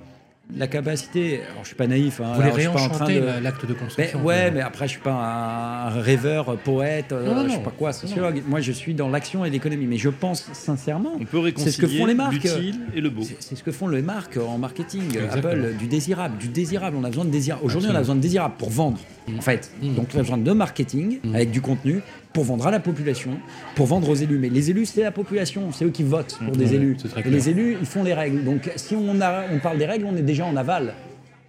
la 0.57 0.67
capacité. 0.67 1.41
Alors, 1.51 1.63
je 1.63 1.69
suis 1.69 1.77
pas 1.77 1.87
naïf. 1.87 2.21
Hein, 2.21 2.25
Vous 2.29 2.35
voulez 2.35 2.45
alors, 2.47 2.57
je 2.57 2.61
suis 2.63 2.69
pas 2.71 2.81
en 2.81 2.89
train 2.89 3.05
réenchanter 3.07 3.21
de- 3.21 3.27
la- 3.27 3.41
l'acte 3.41 3.63
de 3.67 3.73
ben, 3.73 3.79
construction 3.81 4.23
ouais, 4.25 4.51
mais 4.51 4.61
après, 4.61 4.87
je 4.87 4.93
suis 4.93 5.01
pas 5.01 5.13
un 5.13 6.01
rêveur, 6.01 6.57
poète, 6.59 7.13
euh, 7.13 7.27
Non, 7.27 7.35
non, 7.35 7.45
je 7.45 7.51
sais 7.51 7.57
non. 7.57 7.63
pas 7.63 7.71
quoi, 7.77 7.93
sociologue. 7.93 8.43
Moi, 8.47 8.61
je 8.61 8.73
suis 8.73 8.95
dans 8.95 9.09
l'action 9.09 9.45
et 9.45 9.51
l'économie. 9.51 9.87
Mais 9.87 9.97
je 9.99 10.09
pense 10.09 10.49
sincèrement, 10.53 11.13
on 11.21 11.25
peut 11.25 11.53
c'est 11.57 11.71
ce 11.71 11.79
que 11.79 11.87
font 11.87 11.93
réconcilier 12.05 12.07
les 12.07 12.15
marques. 12.15 12.33
l'utile 12.35 12.81
et 12.95 13.01
le 13.01 13.11
beau. 13.11 13.23
c'est 13.39 13.57
ce 13.57 13.63
que 13.63 13.73
font 13.73 13.89
les 13.89 14.03
marques 14.03 14.37
en 14.39 14.59
marketing. 14.59 15.03
Exactement. 15.17 15.49
Apple, 15.53 15.75
du 15.79 15.87
désirable, 15.87 16.37
du 16.39 16.49
désirable. 16.49 16.97
On 17.01 17.05
a 17.05 17.09
besoin 17.09 17.25
de 17.25 17.31
désirable. 17.31 17.65
Aujourd'hui, 17.65 17.91
on 17.93 17.95
a 17.95 17.99
besoin 18.01 18.17
de 18.17 18.21
désirable 18.21 18.55
pour 18.59 18.71
vendre, 18.71 18.99
en 19.37 19.41
fait. 19.41 19.71
Mm. 19.83 19.95
Donc, 19.95 20.09
on 20.15 20.19
a 20.19 20.23
besoin 20.23 20.39
de 20.39 20.53
marketing 20.53 21.19
Mm. 21.25 21.35
avec 21.35 21.51
du 21.51 21.61
contenu 21.61 22.01
pour 22.33 22.45
vendre 22.45 22.67
à 22.67 22.71
la 22.71 22.81
population, 22.81 23.39
pour 23.75 23.87
vendre 23.87 24.09
aux 24.09 24.15
élus. 24.15 24.39
Mais 24.39 24.49
les 24.49 24.71
élus, 24.71 24.87
c'est 24.87 25.03
la 25.03 25.11
population, 25.11 25.73
c'est 25.73 25.85
eux 25.85 25.91
qui 25.91 26.03
votent 26.05 26.39
pour 26.45 26.57
des 26.57 26.75
élus. 26.75 26.97
Et 27.25 27.31
les 27.31 27.49
élus, 27.49 27.77
ils 27.81 27.87
font 27.87 28.03
les 28.05 28.15
règles. 28.15 28.45
Donc, 28.45 28.71
si 28.77 28.95
on, 28.95 29.21
a, 29.21 29.45
on 29.53 29.59
parle 29.59 29.79
des 29.79 29.87
règles, 29.87 30.05
on 30.07 30.17
est 30.17 30.23
déjà 30.23 30.45
en 30.47 30.57
aval. 30.57 30.95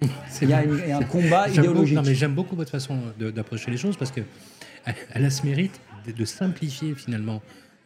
Il 0.42 0.50
y 0.50 0.54
a, 0.54 0.64
une- 0.64 0.80
un 0.92 1.04
combat 1.04 1.46
beaucoup- 1.48 1.60
idéologique. 1.60 1.96
non, 1.96 2.02
mais 2.04 2.16
j'aime 2.16 2.34
beaucoup 2.34 2.56
votre 2.56 2.72
façon 2.72 2.98
d'approcher 3.20 3.70
les 3.70 3.78
choses 3.78 3.96
parce 3.98 4.12
que 4.12 4.22
elle 4.86 4.96
elle 5.14 5.26
a 5.26 5.30
ce 5.30 5.46
mérite 5.46 5.80
de, 6.08 6.12
de 6.12 6.26
simplifier 6.26 6.96
finalement 6.96 7.44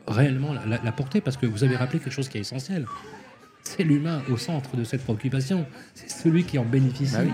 réellement 0.08 0.54
la, 0.54 0.66
la- 0.66 0.82
la 0.82 0.92
portée 0.94 1.20
parce 1.20 1.36
que 1.36 1.46
vous 1.46 1.66
avez 1.66 1.76
rappelé 1.76 2.00
quelque 2.00 2.14
chose 2.14 2.30
qui 2.30 2.38
est 2.38 2.42
essentiel. 2.42 2.86
C'est 3.64 3.84
l'humain 3.84 4.22
au 4.32 4.38
centre 4.38 4.78
de 4.78 4.84
cette 4.86 5.02
préoccupation. 5.04 5.66
C'est 5.96 6.10
celui 6.10 6.44
qui 6.46 6.58
en 6.58 6.64
bénéficie. 6.64 7.14
Bah 7.16 7.22
oui. 7.26 7.32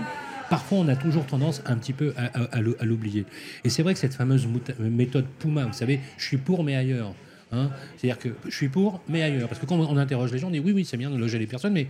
Parfois, 0.52 0.78
on 0.78 0.88
a 0.88 0.96
toujours 0.96 1.24
tendance 1.26 1.62
un 1.66 1.76
petit 1.76 1.94
peu 1.94 2.12
à, 2.16 2.26
à- 2.26 2.44
à 2.56 2.60
l'ou- 2.60 2.74
à 2.78 2.84
l'oublier. 2.84 3.24
Et 3.64 3.70
c'est 3.70 3.82
vrai 3.82 3.94
que 3.94 3.98
cette 4.00 4.12
fameuse 4.14 4.46
méthode 4.78 5.24
Puma, 5.38 5.64
vous 5.64 5.72
savez, 5.72 5.98
je 6.18 6.24
suis 6.24 6.36
pour 6.36 6.62
mais 6.62 6.76
ailleurs. 6.76 7.14
hein. 7.52 7.70
C'est-à-dire 7.96 8.18
que 8.18 8.28
je 8.46 8.54
suis 8.54 8.68
pour 8.68 9.00
mais 9.08 9.22
ailleurs. 9.22 9.48
Parce 9.48 9.60
que 9.60 9.66
quand 9.66 9.76
on 9.78 9.96
interroge 9.96 10.30
les 10.32 10.38
gens, 10.38 10.48
on 10.48 10.50
dit 10.50 10.60
oui, 10.60 10.72
oui, 10.72 10.84
c'est 10.84 10.98
bien 10.98 11.10
de 11.10 11.16
loger 11.16 11.38
les 11.38 11.46
personnes, 11.46 11.72
mais 11.72 11.86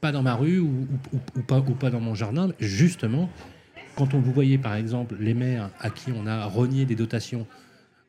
pas 0.00 0.12
dans 0.12 0.22
ma 0.22 0.34
rue 0.34 0.60
ou, 0.60 0.86
ou- 1.12 1.16
ou- 1.16 1.38
ou 1.40 1.42
pas, 1.42 1.58
ou 1.58 1.74
pas 1.74 1.90
dans 1.90 2.00
mon 2.00 2.14
jardin. 2.14 2.50
Justement, 2.60 3.28
quand 3.96 4.14
on 4.14 4.20
vous 4.20 4.32
voyez 4.32 4.58
par 4.58 4.74
exemple 4.76 5.16
les 5.18 5.34
maires 5.34 5.70
à 5.80 5.90
qui 5.90 6.10
on 6.12 6.26
a 6.26 6.44
renié 6.46 6.84
des 6.84 6.94
dotations, 6.94 7.46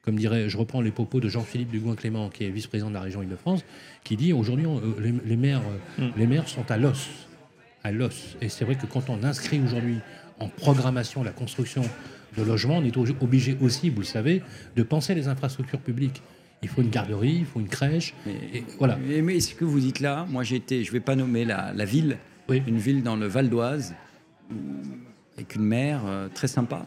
comme 0.04 0.18
dirait, 0.18 0.50
je 0.50 0.58
reprends 0.58 0.82
les 0.82 0.92
propos 0.92 1.20
de 1.20 1.30
Jean-Philippe 1.30 1.72
Dugoin-Clément, 1.72 2.30
qui 2.30 2.44
est 2.44 2.50
vice-président 2.50 2.90
de 2.90 2.94
la 2.94 3.02
région 3.02 3.24
Île-de-France, 3.24 3.66
qui 4.04 4.16
dit 4.18 4.34
aujourd'hui 4.34 4.68
euh, 4.68 4.80
les, 5.02 5.14
les 5.26 5.36
maires, 5.36 5.62
euh, 6.00 6.06
Mm. 6.10 6.12
les 6.18 6.28
maires 6.28 6.48
sont 6.48 6.70
à 6.70 6.78
l'os, 6.78 7.10
à 7.86 7.92
l'os. 7.92 8.36
Et 8.42 8.50
c'est 8.50 8.66
vrai 8.66 8.76
que 8.76 8.88
quand 8.88 9.10
on 9.10 9.24
inscrit 9.24 9.62
aujourd'hui 9.64 10.00
en 10.40 10.50
programmation 10.50 11.24
la 11.24 11.32
construction 11.32 11.84
de 12.36 12.42
logements, 12.44 12.78
on 12.80 12.84
est 12.84 12.98
obligé 13.22 13.56
aussi, 13.62 13.90
vous 13.92 14.00
le 14.00 14.06
savez, 14.06 14.42
de 14.76 14.84
penser 14.84 15.14
les 15.14 15.28
infrastructures 15.28 15.80
publiques. 15.80 16.22
Il 16.64 16.68
faut 16.70 16.82
une 16.82 16.90
garderie, 16.90 17.36
il 17.40 17.46
faut 17.46 17.60
une 17.60 17.68
crèche, 17.70 18.16
Mais- 18.26 18.34
et 18.58 18.64
voilà. 18.80 18.98
Mais, 19.08 19.22
mais 19.22 19.40
ce 19.40 19.54
que 19.54 19.64
vous 19.66 19.80
dites 19.80 20.00
là, 20.00 20.26
moi 20.30 20.44
j'étais, 20.44 20.84
je 20.84 20.92
vais 20.92 21.00
pas 21.00 21.16
nommer 21.16 21.46
la, 21.46 21.74
la 21.74 21.86
ville, 21.86 22.18
Oui. 22.50 22.64
une 22.66 22.80
ville 22.80 23.04
dans 23.04 23.16
le 23.16 23.28
Val 23.28 23.50
d'Oise, 23.50 23.94
avec 25.38 25.56
une 25.56 25.64
mère 25.66 26.02
euh, 26.08 26.28
très 26.34 26.48
sympa. 26.48 26.86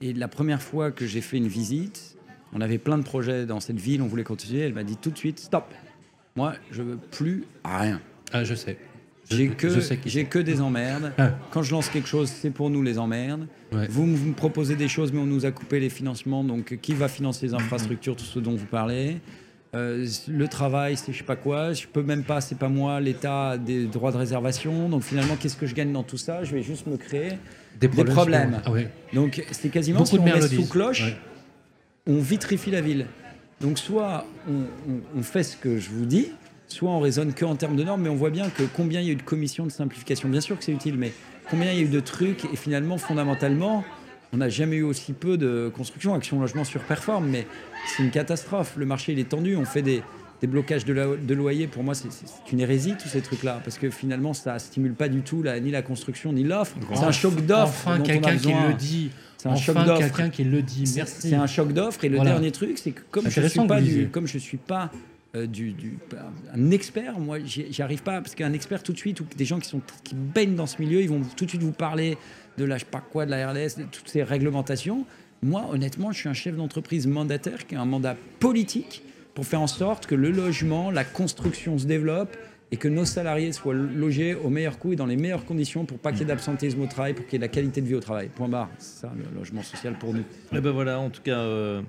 Et 0.00 0.14
la 0.14 0.28
première 0.28 0.62
fois 0.62 0.90
que 0.90 1.06
j'ai 1.06 1.20
fait 1.20 1.36
une 1.36 1.48
visite, 1.48 2.16
on 2.54 2.62
avait 2.62 2.78
plein 2.78 2.96
de 2.96 3.02
projets 3.02 3.44
dans 3.44 3.60
cette 3.60 3.78
ville, 3.78 4.00
on 4.00 4.06
voulait 4.06 4.24
continuer. 4.24 4.60
Elle 4.60 4.72
m'a 4.72 4.84
dit 4.84 4.96
tout 4.96 5.10
de 5.10 5.18
suite 5.18 5.38
stop. 5.38 5.66
Moi, 6.34 6.54
je 6.70 6.82
veux 6.82 6.96
plus 6.96 7.44
rien. 7.64 8.00
Ah, 8.32 8.42
je 8.44 8.54
sais. 8.54 8.78
J'ai 9.30 9.48
que, 9.48 9.68
j'ai 10.06 10.24
que 10.24 10.38
des 10.40 10.60
emmerdes. 10.60 11.12
Ah. 11.18 11.30
Quand 11.52 11.62
je 11.62 11.70
lance 11.70 11.88
quelque 11.88 12.08
chose, 12.08 12.28
c'est 12.28 12.50
pour 12.50 12.68
nous 12.68 12.82
les 12.82 12.98
emmerdes. 12.98 13.46
Ouais. 13.72 13.86
Vous, 13.88 14.04
me- 14.04 14.16
vous 14.16 14.28
me 14.28 14.34
proposez 14.34 14.74
des 14.74 14.88
choses, 14.88 15.12
mais 15.12 15.20
on 15.20 15.26
nous 15.26 15.46
a 15.46 15.52
coupé 15.52 15.78
les 15.78 15.88
financements. 15.90 16.42
Donc, 16.42 16.78
qui 16.82 16.94
va 16.94 17.06
financer 17.08 17.46
les 17.46 17.54
infrastructures, 17.54 18.16
tout 18.16 18.24
ce 18.24 18.38
dont 18.40 18.56
vous 18.56 18.66
parlez 18.66 19.18
Euh, 19.76 20.04
Le 20.26 20.48
travail, 20.48 20.96
c'est 20.96 21.12
je 21.12 21.18
sais 21.18 21.24
pas 21.24 21.36
quoi. 21.36 21.72
Je 21.72 21.86
peux 21.86 22.02
même 22.02 22.24
pas, 22.24 22.40
c'est 22.40 22.58
pas 22.58 22.68
moi. 22.68 23.00
L'État 23.00 23.56
des 23.56 23.84
droits 23.86 24.10
de 24.10 24.16
réservation. 24.16 24.88
Donc, 24.88 25.02
finalement, 25.04 25.36
qu'est-ce 25.36 25.56
que 25.56 25.66
je 25.66 25.76
gagne 25.76 25.92
dans 25.92 26.02
tout 26.02 26.16
ça? 26.18 26.42
Je 26.42 26.50
vais 26.52 26.62
juste 26.64 26.88
me 26.88 26.96
créer 26.96 27.34
des 27.80 27.86
problèmes. 27.88 28.60
Ah 28.64 28.72
ouais. 28.72 28.88
Donc, 29.12 29.44
c'est 29.52 29.68
quasiment 29.68 29.98
Beaucoup 30.00 30.16
si 30.16 30.18
on 30.18 30.24
le 30.24 30.40
sous 30.48 30.66
cloche 30.66 31.02
Ouais. 31.04 31.16
on 32.08 32.18
vitrifie 32.18 32.72
la 32.72 32.80
ville. 32.80 33.06
Donc 33.60 33.78
soit 33.78 34.24
on, 34.48 34.52
on- 34.90 35.18
on 35.18 35.22
fait 35.22 35.42
ce 35.44 35.54
que 35.56 35.78
je 35.78 35.90
vous 35.90 36.06
dis, 36.06 36.28
soit 36.72 36.90
on 36.90 37.00
raisonne 37.00 37.32
que 37.32 37.44
en 37.44 37.56
termes 37.56 37.76
de 37.76 37.82
normes, 37.84 38.02
mais 38.02 38.08
on 38.08 38.14
voit 38.16 38.30
bien 38.30 38.48
que 38.48 38.62
combien 38.74 39.00
il 39.00 39.06
y 39.06 39.10
a 39.10 39.12
eu 39.12 39.16
de 39.16 39.22
commissions 39.22 39.64
de 39.66 39.70
simplification. 39.70 40.28
Bien 40.28 40.40
sûr 40.40 40.56
que 40.58 40.64
c'est 40.64 40.72
utile, 40.72 40.96
mais 40.96 41.12
combien 41.50 41.72
il 41.72 41.78
y 41.78 41.80
a 41.80 41.84
eu 41.84 41.88
de 41.88 42.00
trucs 42.00 42.44
et 42.52 42.56
finalement, 42.56 42.96
fondamentalement, 42.98 43.84
on 44.32 44.36
n'a 44.36 44.48
jamais 44.48 44.76
eu 44.76 44.82
aussi 44.82 45.12
peu 45.12 45.36
de 45.36 45.70
construction. 45.74 46.14
Action 46.14 46.40
Logement 46.40 46.64
surperforme, 46.64 47.28
mais 47.28 47.46
c'est 47.88 48.02
une 48.02 48.10
catastrophe. 48.10 48.74
Le 48.76 48.86
marché, 48.86 49.12
il 49.12 49.18
est 49.18 49.28
tendu. 49.28 49.56
On 49.56 49.64
fait 49.64 49.82
des, 49.82 50.02
des 50.40 50.46
blocages 50.46 50.84
de, 50.84 50.92
la- 50.92 51.16
de 51.16 51.34
loyer. 51.34 51.66
Pour 51.66 51.82
moi, 51.82 51.94
c'est- 51.94 52.08
une 52.52 52.60
hérésie, 52.60 52.94
tous 53.00 53.08
ces 53.08 53.20
trucs-là, 53.22 53.60
parce 53.64 53.76
que 53.78 53.90
finalement, 53.90 54.32
ça 54.32 54.58
stimule 54.60 54.94
pas 54.94 55.08
du 55.08 55.22
tout 55.22 55.42
la- 55.42 55.58
ni 55.58 55.72
la 55.72 55.82
construction, 55.82 56.32
ni 56.32 56.44
l'offre. 56.44 56.76
C'est 56.94 57.02
un 57.04 57.10
choc 57.12 57.44
d'offre. 57.44 57.88
Enfin, 57.88 58.00
quelqu'un 58.00 58.36
qui 58.36 58.52
le 58.52 58.74
dit. 58.74 59.10
C'est 59.36 59.48
un 59.48 59.56
choc 59.56 59.74
d'offre. 59.84 59.98
quelqu'un 60.00 60.28
qui 60.30 60.44
le 60.44 60.62
dit. 60.62 60.86
C'est- 60.86 60.96
Merci. 60.98 61.28
C'est 61.30 61.34
un 61.34 61.46
choc 61.48 61.72
d'offre. 61.72 62.04
Et 62.04 62.08
le 62.08 62.16
Voilà. 62.16 62.32
dernier 62.32 62.52
truc, 62.52 62.78
c'est 62.78 62.92
que 62.92 63.00
comme 63.10 63.24
je 63.28 63.40
suis 63.40 63.58
pas 63.66 63.66
que 63.76 63.80
vous 63.80 63.86
du, 63.86 63.90
disiez. 63.90 64.04
comme 64.06 64.26
je 64.28 64.38
suis 64.38 64.58
pas 64.58 64.90
euh, 65.36 65.46
du, 65.46 65.72
du- 65.72 65.98
un 66.54 66.70
expert, 66.70 67.18
moi, 67.18 67.38
j'y 67.44 67.82
arrive 67.82 68.02
pas 68.02 68.20
parce 68.20 68.34
qu'un 68.34 68.52
expert 68.52 68.82
tout 68.82 68.92
de 68.92 68.98
suite 68.98 69.20
ou 69.20 69.26
des 69.36 69.44
gens 69.44 69.58
qui 69.60 69.68
sont 69.68 69.80
qui 70.02 70.14
baignent 70.14 70.56
dans 70.56 70.66
ce 70.66 70.80
milieu, 70.82 71.00
ils 71.00 71.08
vont 71.08 71.20
tout 71.36 71.44
de 71.44 71.50
suite 71.50 71.62
vous 71.62 71.72
parler 71.72 72.18
de 72.58 72.64
la 72.64 72.76
je 72.78 72.84
sais 72.84 72.90
pas 72.90 73.00
quoi, 73.00 73.26
de 73.26 73.30
la 73.30 73.48
RLS, 73.50 73.76
de 73.78 73.84
toutes 73.84 74.08
ces 74.08 74.22
réglementations. 74.22 75.06
Moi, 75.42 75.66
honnêtement, 75.70 76.12
je 76.12 76.18
suis 76.18 76.28
un 76.28 76.34
chef 76.34 76.56
d'entreprise 76.56 77.06
mandataire 77.06 77.66
qui 77.66 77.74
a 77.76 77.80
un 77.80 77.84
mandat 77.86 78.16
politique 78.40 79.02
pour 79.34 79.46
faire 79.46 79.60
en 79.60 79.66
sorte 79.68 80.06
que 80.06 80.14
le 80.14 80.30
logement, 80.30 80.90
la 80.90 81.04
construction 81.04 81.78
se 81.78 81.86
développe 81.86 82.36
et 82.72 82.76
que 82.76 82.88
nos 82.88 83.04
salariés 83.04 83.52
soient 83.52 83.72
logés 83.74 84.34
au 84.34 84.48
meilleur 84.50 84.78
coût 84.78 84.92
et 84.92 84.96
dans 84.96 85.06
les 85.06 85.16
meilleures 85.16 85.44
conditions 85.44 85.84
pour 85.86 85.98
pas 85.98 86.10
qu'il 86.10 86.20
y 86.20 86.24
ait 86.24 86.26
d'absentéisme 86.26 86.80
au 86.82 86.86
travail, 86.86 87.14
pour 87.14 87.24
qu'il 87.24 87.34
y 87.34 87.36
ait 87.36 87.38
de 87.38 87.44
la 87.44 87.48
qualité 87.48 87.80
de 87.80 87.86
vie 87.86 87.94
au 87.94 88.00
travail. 88.00 88.28
Point 88.34 88.48
barre. 88.48 88.68
C'est 88.78 89.02
ça 89.02 89.12
le 89.16 89.38
logement 89.38 89.62
social 89.62 89.94
pour 89.98 90.12
nous. 90.12 90.20
Et 90.20 90.56
eh 90.56 90.60
ben 90.60 90.70
voilà, 90.72 90.98
en 91.00 91.10
tout 91.10 91.22
cas. 91.22 91.38
Euh, 91.38 91.82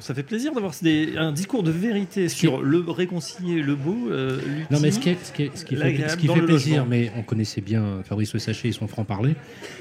ça 0.00 0.14
fait 0.14 0.22
plaisir 0.22 0.52
d'avoir 0.52 0.72
un 1.16 1.32
discours 1.32 1.62
de 1.62 1.70
vérité 1.70 2.28
sur 2.28 2.60
le 2.62 2.80
réconcilier 2.90 3.62
le 3.62 3.76
beau. 3.76 4.10
Euh, 4.10 4.40
non, 4.70 4.80
mais 4.80 4.90
ce 4.90 4.98
qui, 4.98 5.14
ce 5.22 5.32
qui, 5.32 5.50
ce 5.54 5.64
qui 5.64 5.76
fait, 5.76 6.08
ce 6.08 6.16
qui 6.16 6.28
fait 6.28 6.42
plaisir, 6.42 6.86
mais 6.86 7.12
on 7.16 7.22
connaissait 7.22 7.60
bien 7.60 8.02
Fabrice 8.04 8.32
Le 8.34 8.40
Sachet 8.40 8.68
et 8.68 8.72
son 8.72 8.88
franc-parler, 8.88 9.36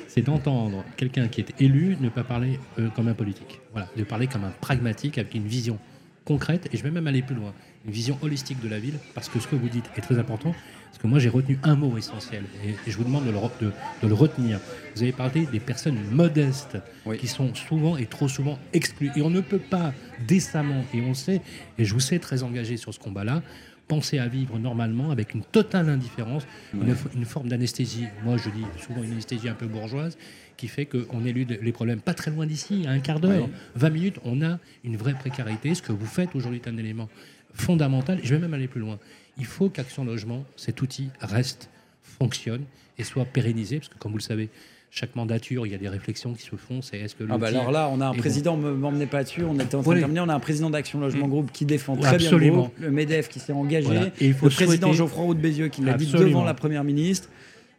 c'est 0.08 0.22
d'entendre 0.22 0.84
quelqu'un 0.96 1.28
qui 1.28 1.42
est 1.42 1.60
élu 1.60 1.98
ne 2.00 2.10
pas 2.10 2.24
parler 2.24 2.60
euh, 2.78 2.90
comme 2.90 3.08
un 3.08 3.14
politique. 3.14 3.62
Voilà, 3.72 3.90
de 3.98 4.04
parler 4.04 4.28
comme 4.28 4.44
un 4.44 4.54
pragmatique 4.62 5.18
avec 5.18 5.34
une 5.34 5.48
vision 5.48 5.80
concrète, 6.24 6.70
et 6.72 6.78
je 6.78 6.84
vais 6.84 6.92
même 6.92 7.08
aller 7.08 7.22
plus 7.22 7.36
loin 7.36 7.54
une 7.86 7.92
vision 7.92 8.18
holistique 8.22 8.62
de 8.62 8.70
la 8.70 8.80
ville, 8.80 8.98
parce 9.14 9.28
que 9.28 9.40
ce 9.40 9.48
que 9.48 9.56
vous 9.56 9.68
dites 9.68 9.86
est 9.98 10.02
très 10.02 10.18
important, 10.18 10.56
parce 10.94 11.02
que 11.02 11.08
moi 11.08 11.18
j'ai 11.18 11.30
retenu 11.30 11.58
un 11.64 11.76
mot 11.76 11.98
essentiel, 11.98 12.44
et, 12.64 12.76
je 12.86 12.96
vous 12.96 13.04
demande 13.04 13.26
de 13.26 13.32
le, 13.32 13.72
de, 14.04 14.08
le, 14.08 14.14
retenir. 14.14 14.60
Vous 14.96 15.02
avez 15.02 15.12
parlé 15.12 15.48
des 15.48 15.60
personnes 15.60 15.98
modestes, 16.12 16.78
qui 17.18 17.26
sont 17.26 17.56
souvent 17.56 17.98
et 17.98 18.06
trop 18.06 18.28
souvent 18.28 18.60
exclues, 18.74 19.10
et 19.16 19.24
on 19.24 19.32
ne 19.32 19.42
peut 19.42 19.58
pas 19.58 19.92
décemment, 20.28 20.86
et 20.94 21.02
on 21.02 21.16
sait, 21.16 21.42
et 21.80 21.86
je 21.86 21.96
vous 21.96 22.00
sais 22.00 22.20
très 22.20 22.44
engagé 22.44 22.78
sur 22.78 22.94
ce 22.94 23.00
combat-là, 23.00 23.42
penser 23.88 24.20
à 24.20 24.28
vivre 24.28 24.60
normalement 24.60 25.10
avec 25.10 25.34
une 25.34 25.42
totale 25.42 25.90
indifférence, 25.90 26.46
une, 26.76 27.26
forme 27.26 27.48
d'anesthésie. 27.48 28.06
Moi, 28.24 28.38
je 28.38 28.52
dis 28.52 28.64
souvent 28.80 29.02
une 29.02 29.14
anesthésie 29.14 29.50
un 29.50 29.56
peu 29.56 29.66
bourgeoise 29.66 30.16
qui 30.58 30.68
fait 30.68 30.86
qu'on 30.86 31.26
élude 31.26 31.58
les 31.60 31.72
problèmes 31.72 32.02
pas 32.02 32.14
très 32.14 32.30
loin 32.30 32.46
d'ici, 32.46 32.86
à 32.88 32.92
un 32.92 33.00
quart 33.00 33.20
d'heure, 33.20 33.50
20 33.76 33.90
minutes, 33.90 34.20
on 34.26 34.44
a 34.44 34.60
une 34.84 34.96
vraie 34.96 35.16
précarité. 35.16 35.74
Ce 35.74 35.82
que 35.82 35.92
vous 35.92 36.06
faites 36.06 36.36
aujourd'hui 36.36 36.62
est 36.64 36.70
un 36.70 36.78
élément 36.78 37.10
fondamental. 37.56 38.20
Je 38.24 38.36
vais 38.36 38.40
même 38.40 38.54
aller 38.54 38.68
plus 38.68 38.82
loin. 38.82 39.00
Il 39.38 39.46
faut 39.46 39.70
qu'Action 39.70 40.06
Logement, 40.06 40.44
cet 40.56 40.82
outil, 40.82 41.10
reste, 41.20 41.70
fonctionne 42.02 42.64
et 42.98 43.04
soit 43.04 43.26
pérennisé, 43.26 43.78
parce 43.78 43.90
que 43.90 43.98
comme 43.98 44.12
vous 44.12 44.20
le 44.20 44.24
savez, 44.24 44.50
chaque 44.92 45.16
mandature, 45.16 45.66
il 45.66 45.72
y 45.72 45.76
a 45.76 45.80
des 45.80 45.90
réflexions 45.90 46.34
qui 46.34 46.44
se 46.44 46.56
font. 46.56 46.84
C'est 46.84 47.00
est-ce 47.00 47.16
que 47.16 47.24
ah 47.28 47.40
bah 47.40 47.48
alors 47.48 47.72
là, 47.72 47.90
on 47.92 48.00
a 48.00 48.06
un 48.06 48.14
président, 48.14 48.56
ne 48.58 48.70
m'emmenez 48.72 49.08
pas 49.08 49.24
dessus. 49.24 49.44
On 49.44 49.56
était 49.56 49.74
en 49.74 49.82
train 49.82 49.96
de 49.96 50.00
terminer. 50.00 50.20
On 50.20 50.30
a 50.30 50.36
un 50.36 50.40
président 50.40 50.70
d'Action 50.70 51.00
Logement 51.00 51.28
Groupe 51.28 51.52
qui 51.52 51.66
défend 51.66 51.98
très 51.98 52.18
bien 52.18 52.30
le 52.30 52.50
groupe, 52.50 52.74
le 52.80 52.92
Medef 52.92 53.28
qui 53.28 53.40
s'est 53.40 53.54
engagé, 53.54 54.12
Et 54.20 54.28
il 54.28 54.34
faut 54.36 54.46
le 54.46 54.52
président 54.52 54.94
Geoffroy 54.94 55.34
de 55.34 55.40
Bézieux 55.40 55.70
qui 55.70 55.82
l'a 55.82 55.94
dit 55.94 56.12
devant 56.12 56.44
la 56.44 56.54
première 56.54 56.84
ministre. 56.84 57.30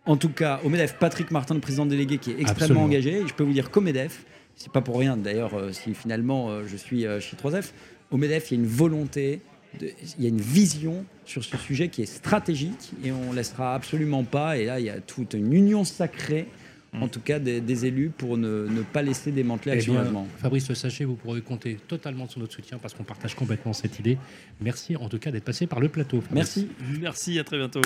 En 0.06 0.16
tout 0.16 0.28
cas, 0.28 0.60
au 0.64 0.68
Medef, 0.68 0.96
Patrick 0.98 1.30
Martin, 1.30 1.54
le 1.54 1.60
président 1.60 1.86
délégué, 1.86 2.18
qui 2.18 2.32
est 2.32 2.40
extrêmement 2.40 2.82
engagé. 2.82 3.20
Et 3.20 3.28
je 3.28 3.32
peux 3.32 3.44
vous 3.44 3.54
dire 3.54 3.70
qu'au 3.70 3.80
Medef, 3.80 4.24
c'est 4.56 4.70
pas 4.70 4.80
pour 4.80 4.98
rien. 4.98 5.16
D'ailleurs, 5.16 5.54
euh, 5.54 5.72
si 5.72 5.94
finalement 5.94 6.50
euh, 6.50 6.64
je 6.66 6.76
suis 6.76 7.06
euh, 7.06 7.20
chez 7.20 7.36
3F, 7.36 7.70
au 8.10 8.16
Medef, 8.16 8.50
il 8.50 8.54
y 8.54 8.60
a 8.60 8.60
une 8.60 8.68
volonté 8.68 9.40
il 9.80 10.22
y 10.22 10.26
a 10.26 10.28
une 10.28 10.40
vision 10.40 11.04
sur 11.24 11.44
ce 11.44 11.56
sujet 11.56 11.88
qui 11.88 12.02
est 12.02 12.06
stratégique 12.06 12.92
et 13.04 13.12
on 13.12 13.30
ne 13.30 13.36
laissera 13.36 13.74
absolument 13.74 14.24
pas. 14.24 14.56
Et 14.56 14.66
là, 14.66 14.80
il 14.80 14.86
y 14.86 14.90
a 14.90 15.00
toute 15.00 15.34
une 15.34 15.52
union 15.52 15.84
sacrée, 15.84 16.48
en 16.92 17.08
tout 17.08 17.20
cas 17.20 17.38
des, 17.38 17.86
élus, 17.86 18.10
pour 18.10 18.36
ne, 18.36 18.82
pas 18.92 19.02
laisser 19.02 19.32
démanteler 19.32 19.72
eh 19.74 19.78
Action 19.78 19.94
Logement. 19.94 20.26
Fabrice 20.38 20.72
Sachet, 20.72 21.04
vous 21.04 21.16
pourrez 21.16 21.40
compter 21.40 21.78
totalement 21.88 22.28
sur 22.28 22.40
notre 22.40 22.52
soutien 22.52 22.78
parce 22.78 22.94
qu'on 22.94 23.04
partage 23.04 23.34
complètement 23.34 23.72
cette 23.72 23.98
idée. 23.98 24.18
Merci 24.60 24.96
en 24.96 25.08
tout 25.08 25.18
cas 25.18 25.30
d'être 25.30 25.44
passé 25.44 25.66
par 25.66 25.80
le 25.80 25.88
plateau. 25.88 26.22
Merci. 26.32 26.68
Merci, 27.00 27.38
à 27.38 27.44
très 27.44 27.58
bientôt. 27.58 27.82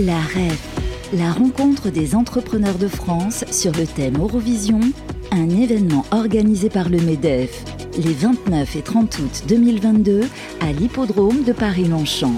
La 0.00 0.18
REF, 0.18 1.12
la 1.12 1.32
rencontre 1.32 1.90
des 1.90 2.14
entrepreneurs 2.14 2.78
de 2.78 2.88
France 2.88 3.44
sur 3.52 3.72
le 3.72 3.86
thème 3.86 4.16
Eurovision, 4.16 4.80
un 5.30 5.50
événement 5.50 6.06
organisé 6.10 6.70
par 6.70 6.88
le 6.88 6.98
MEDEF 6.98 7.81
les 7.96 8.12
29 8.12 8.76
et 8.76 8.82
30 8.82 9.18
août 9.18 9.42
2022 9.48 10.22
à 10.60 10.72
l'hippodrome 10.72 11.44
de 11.44 11.52
Paris-Longchamp. 11.52 12.36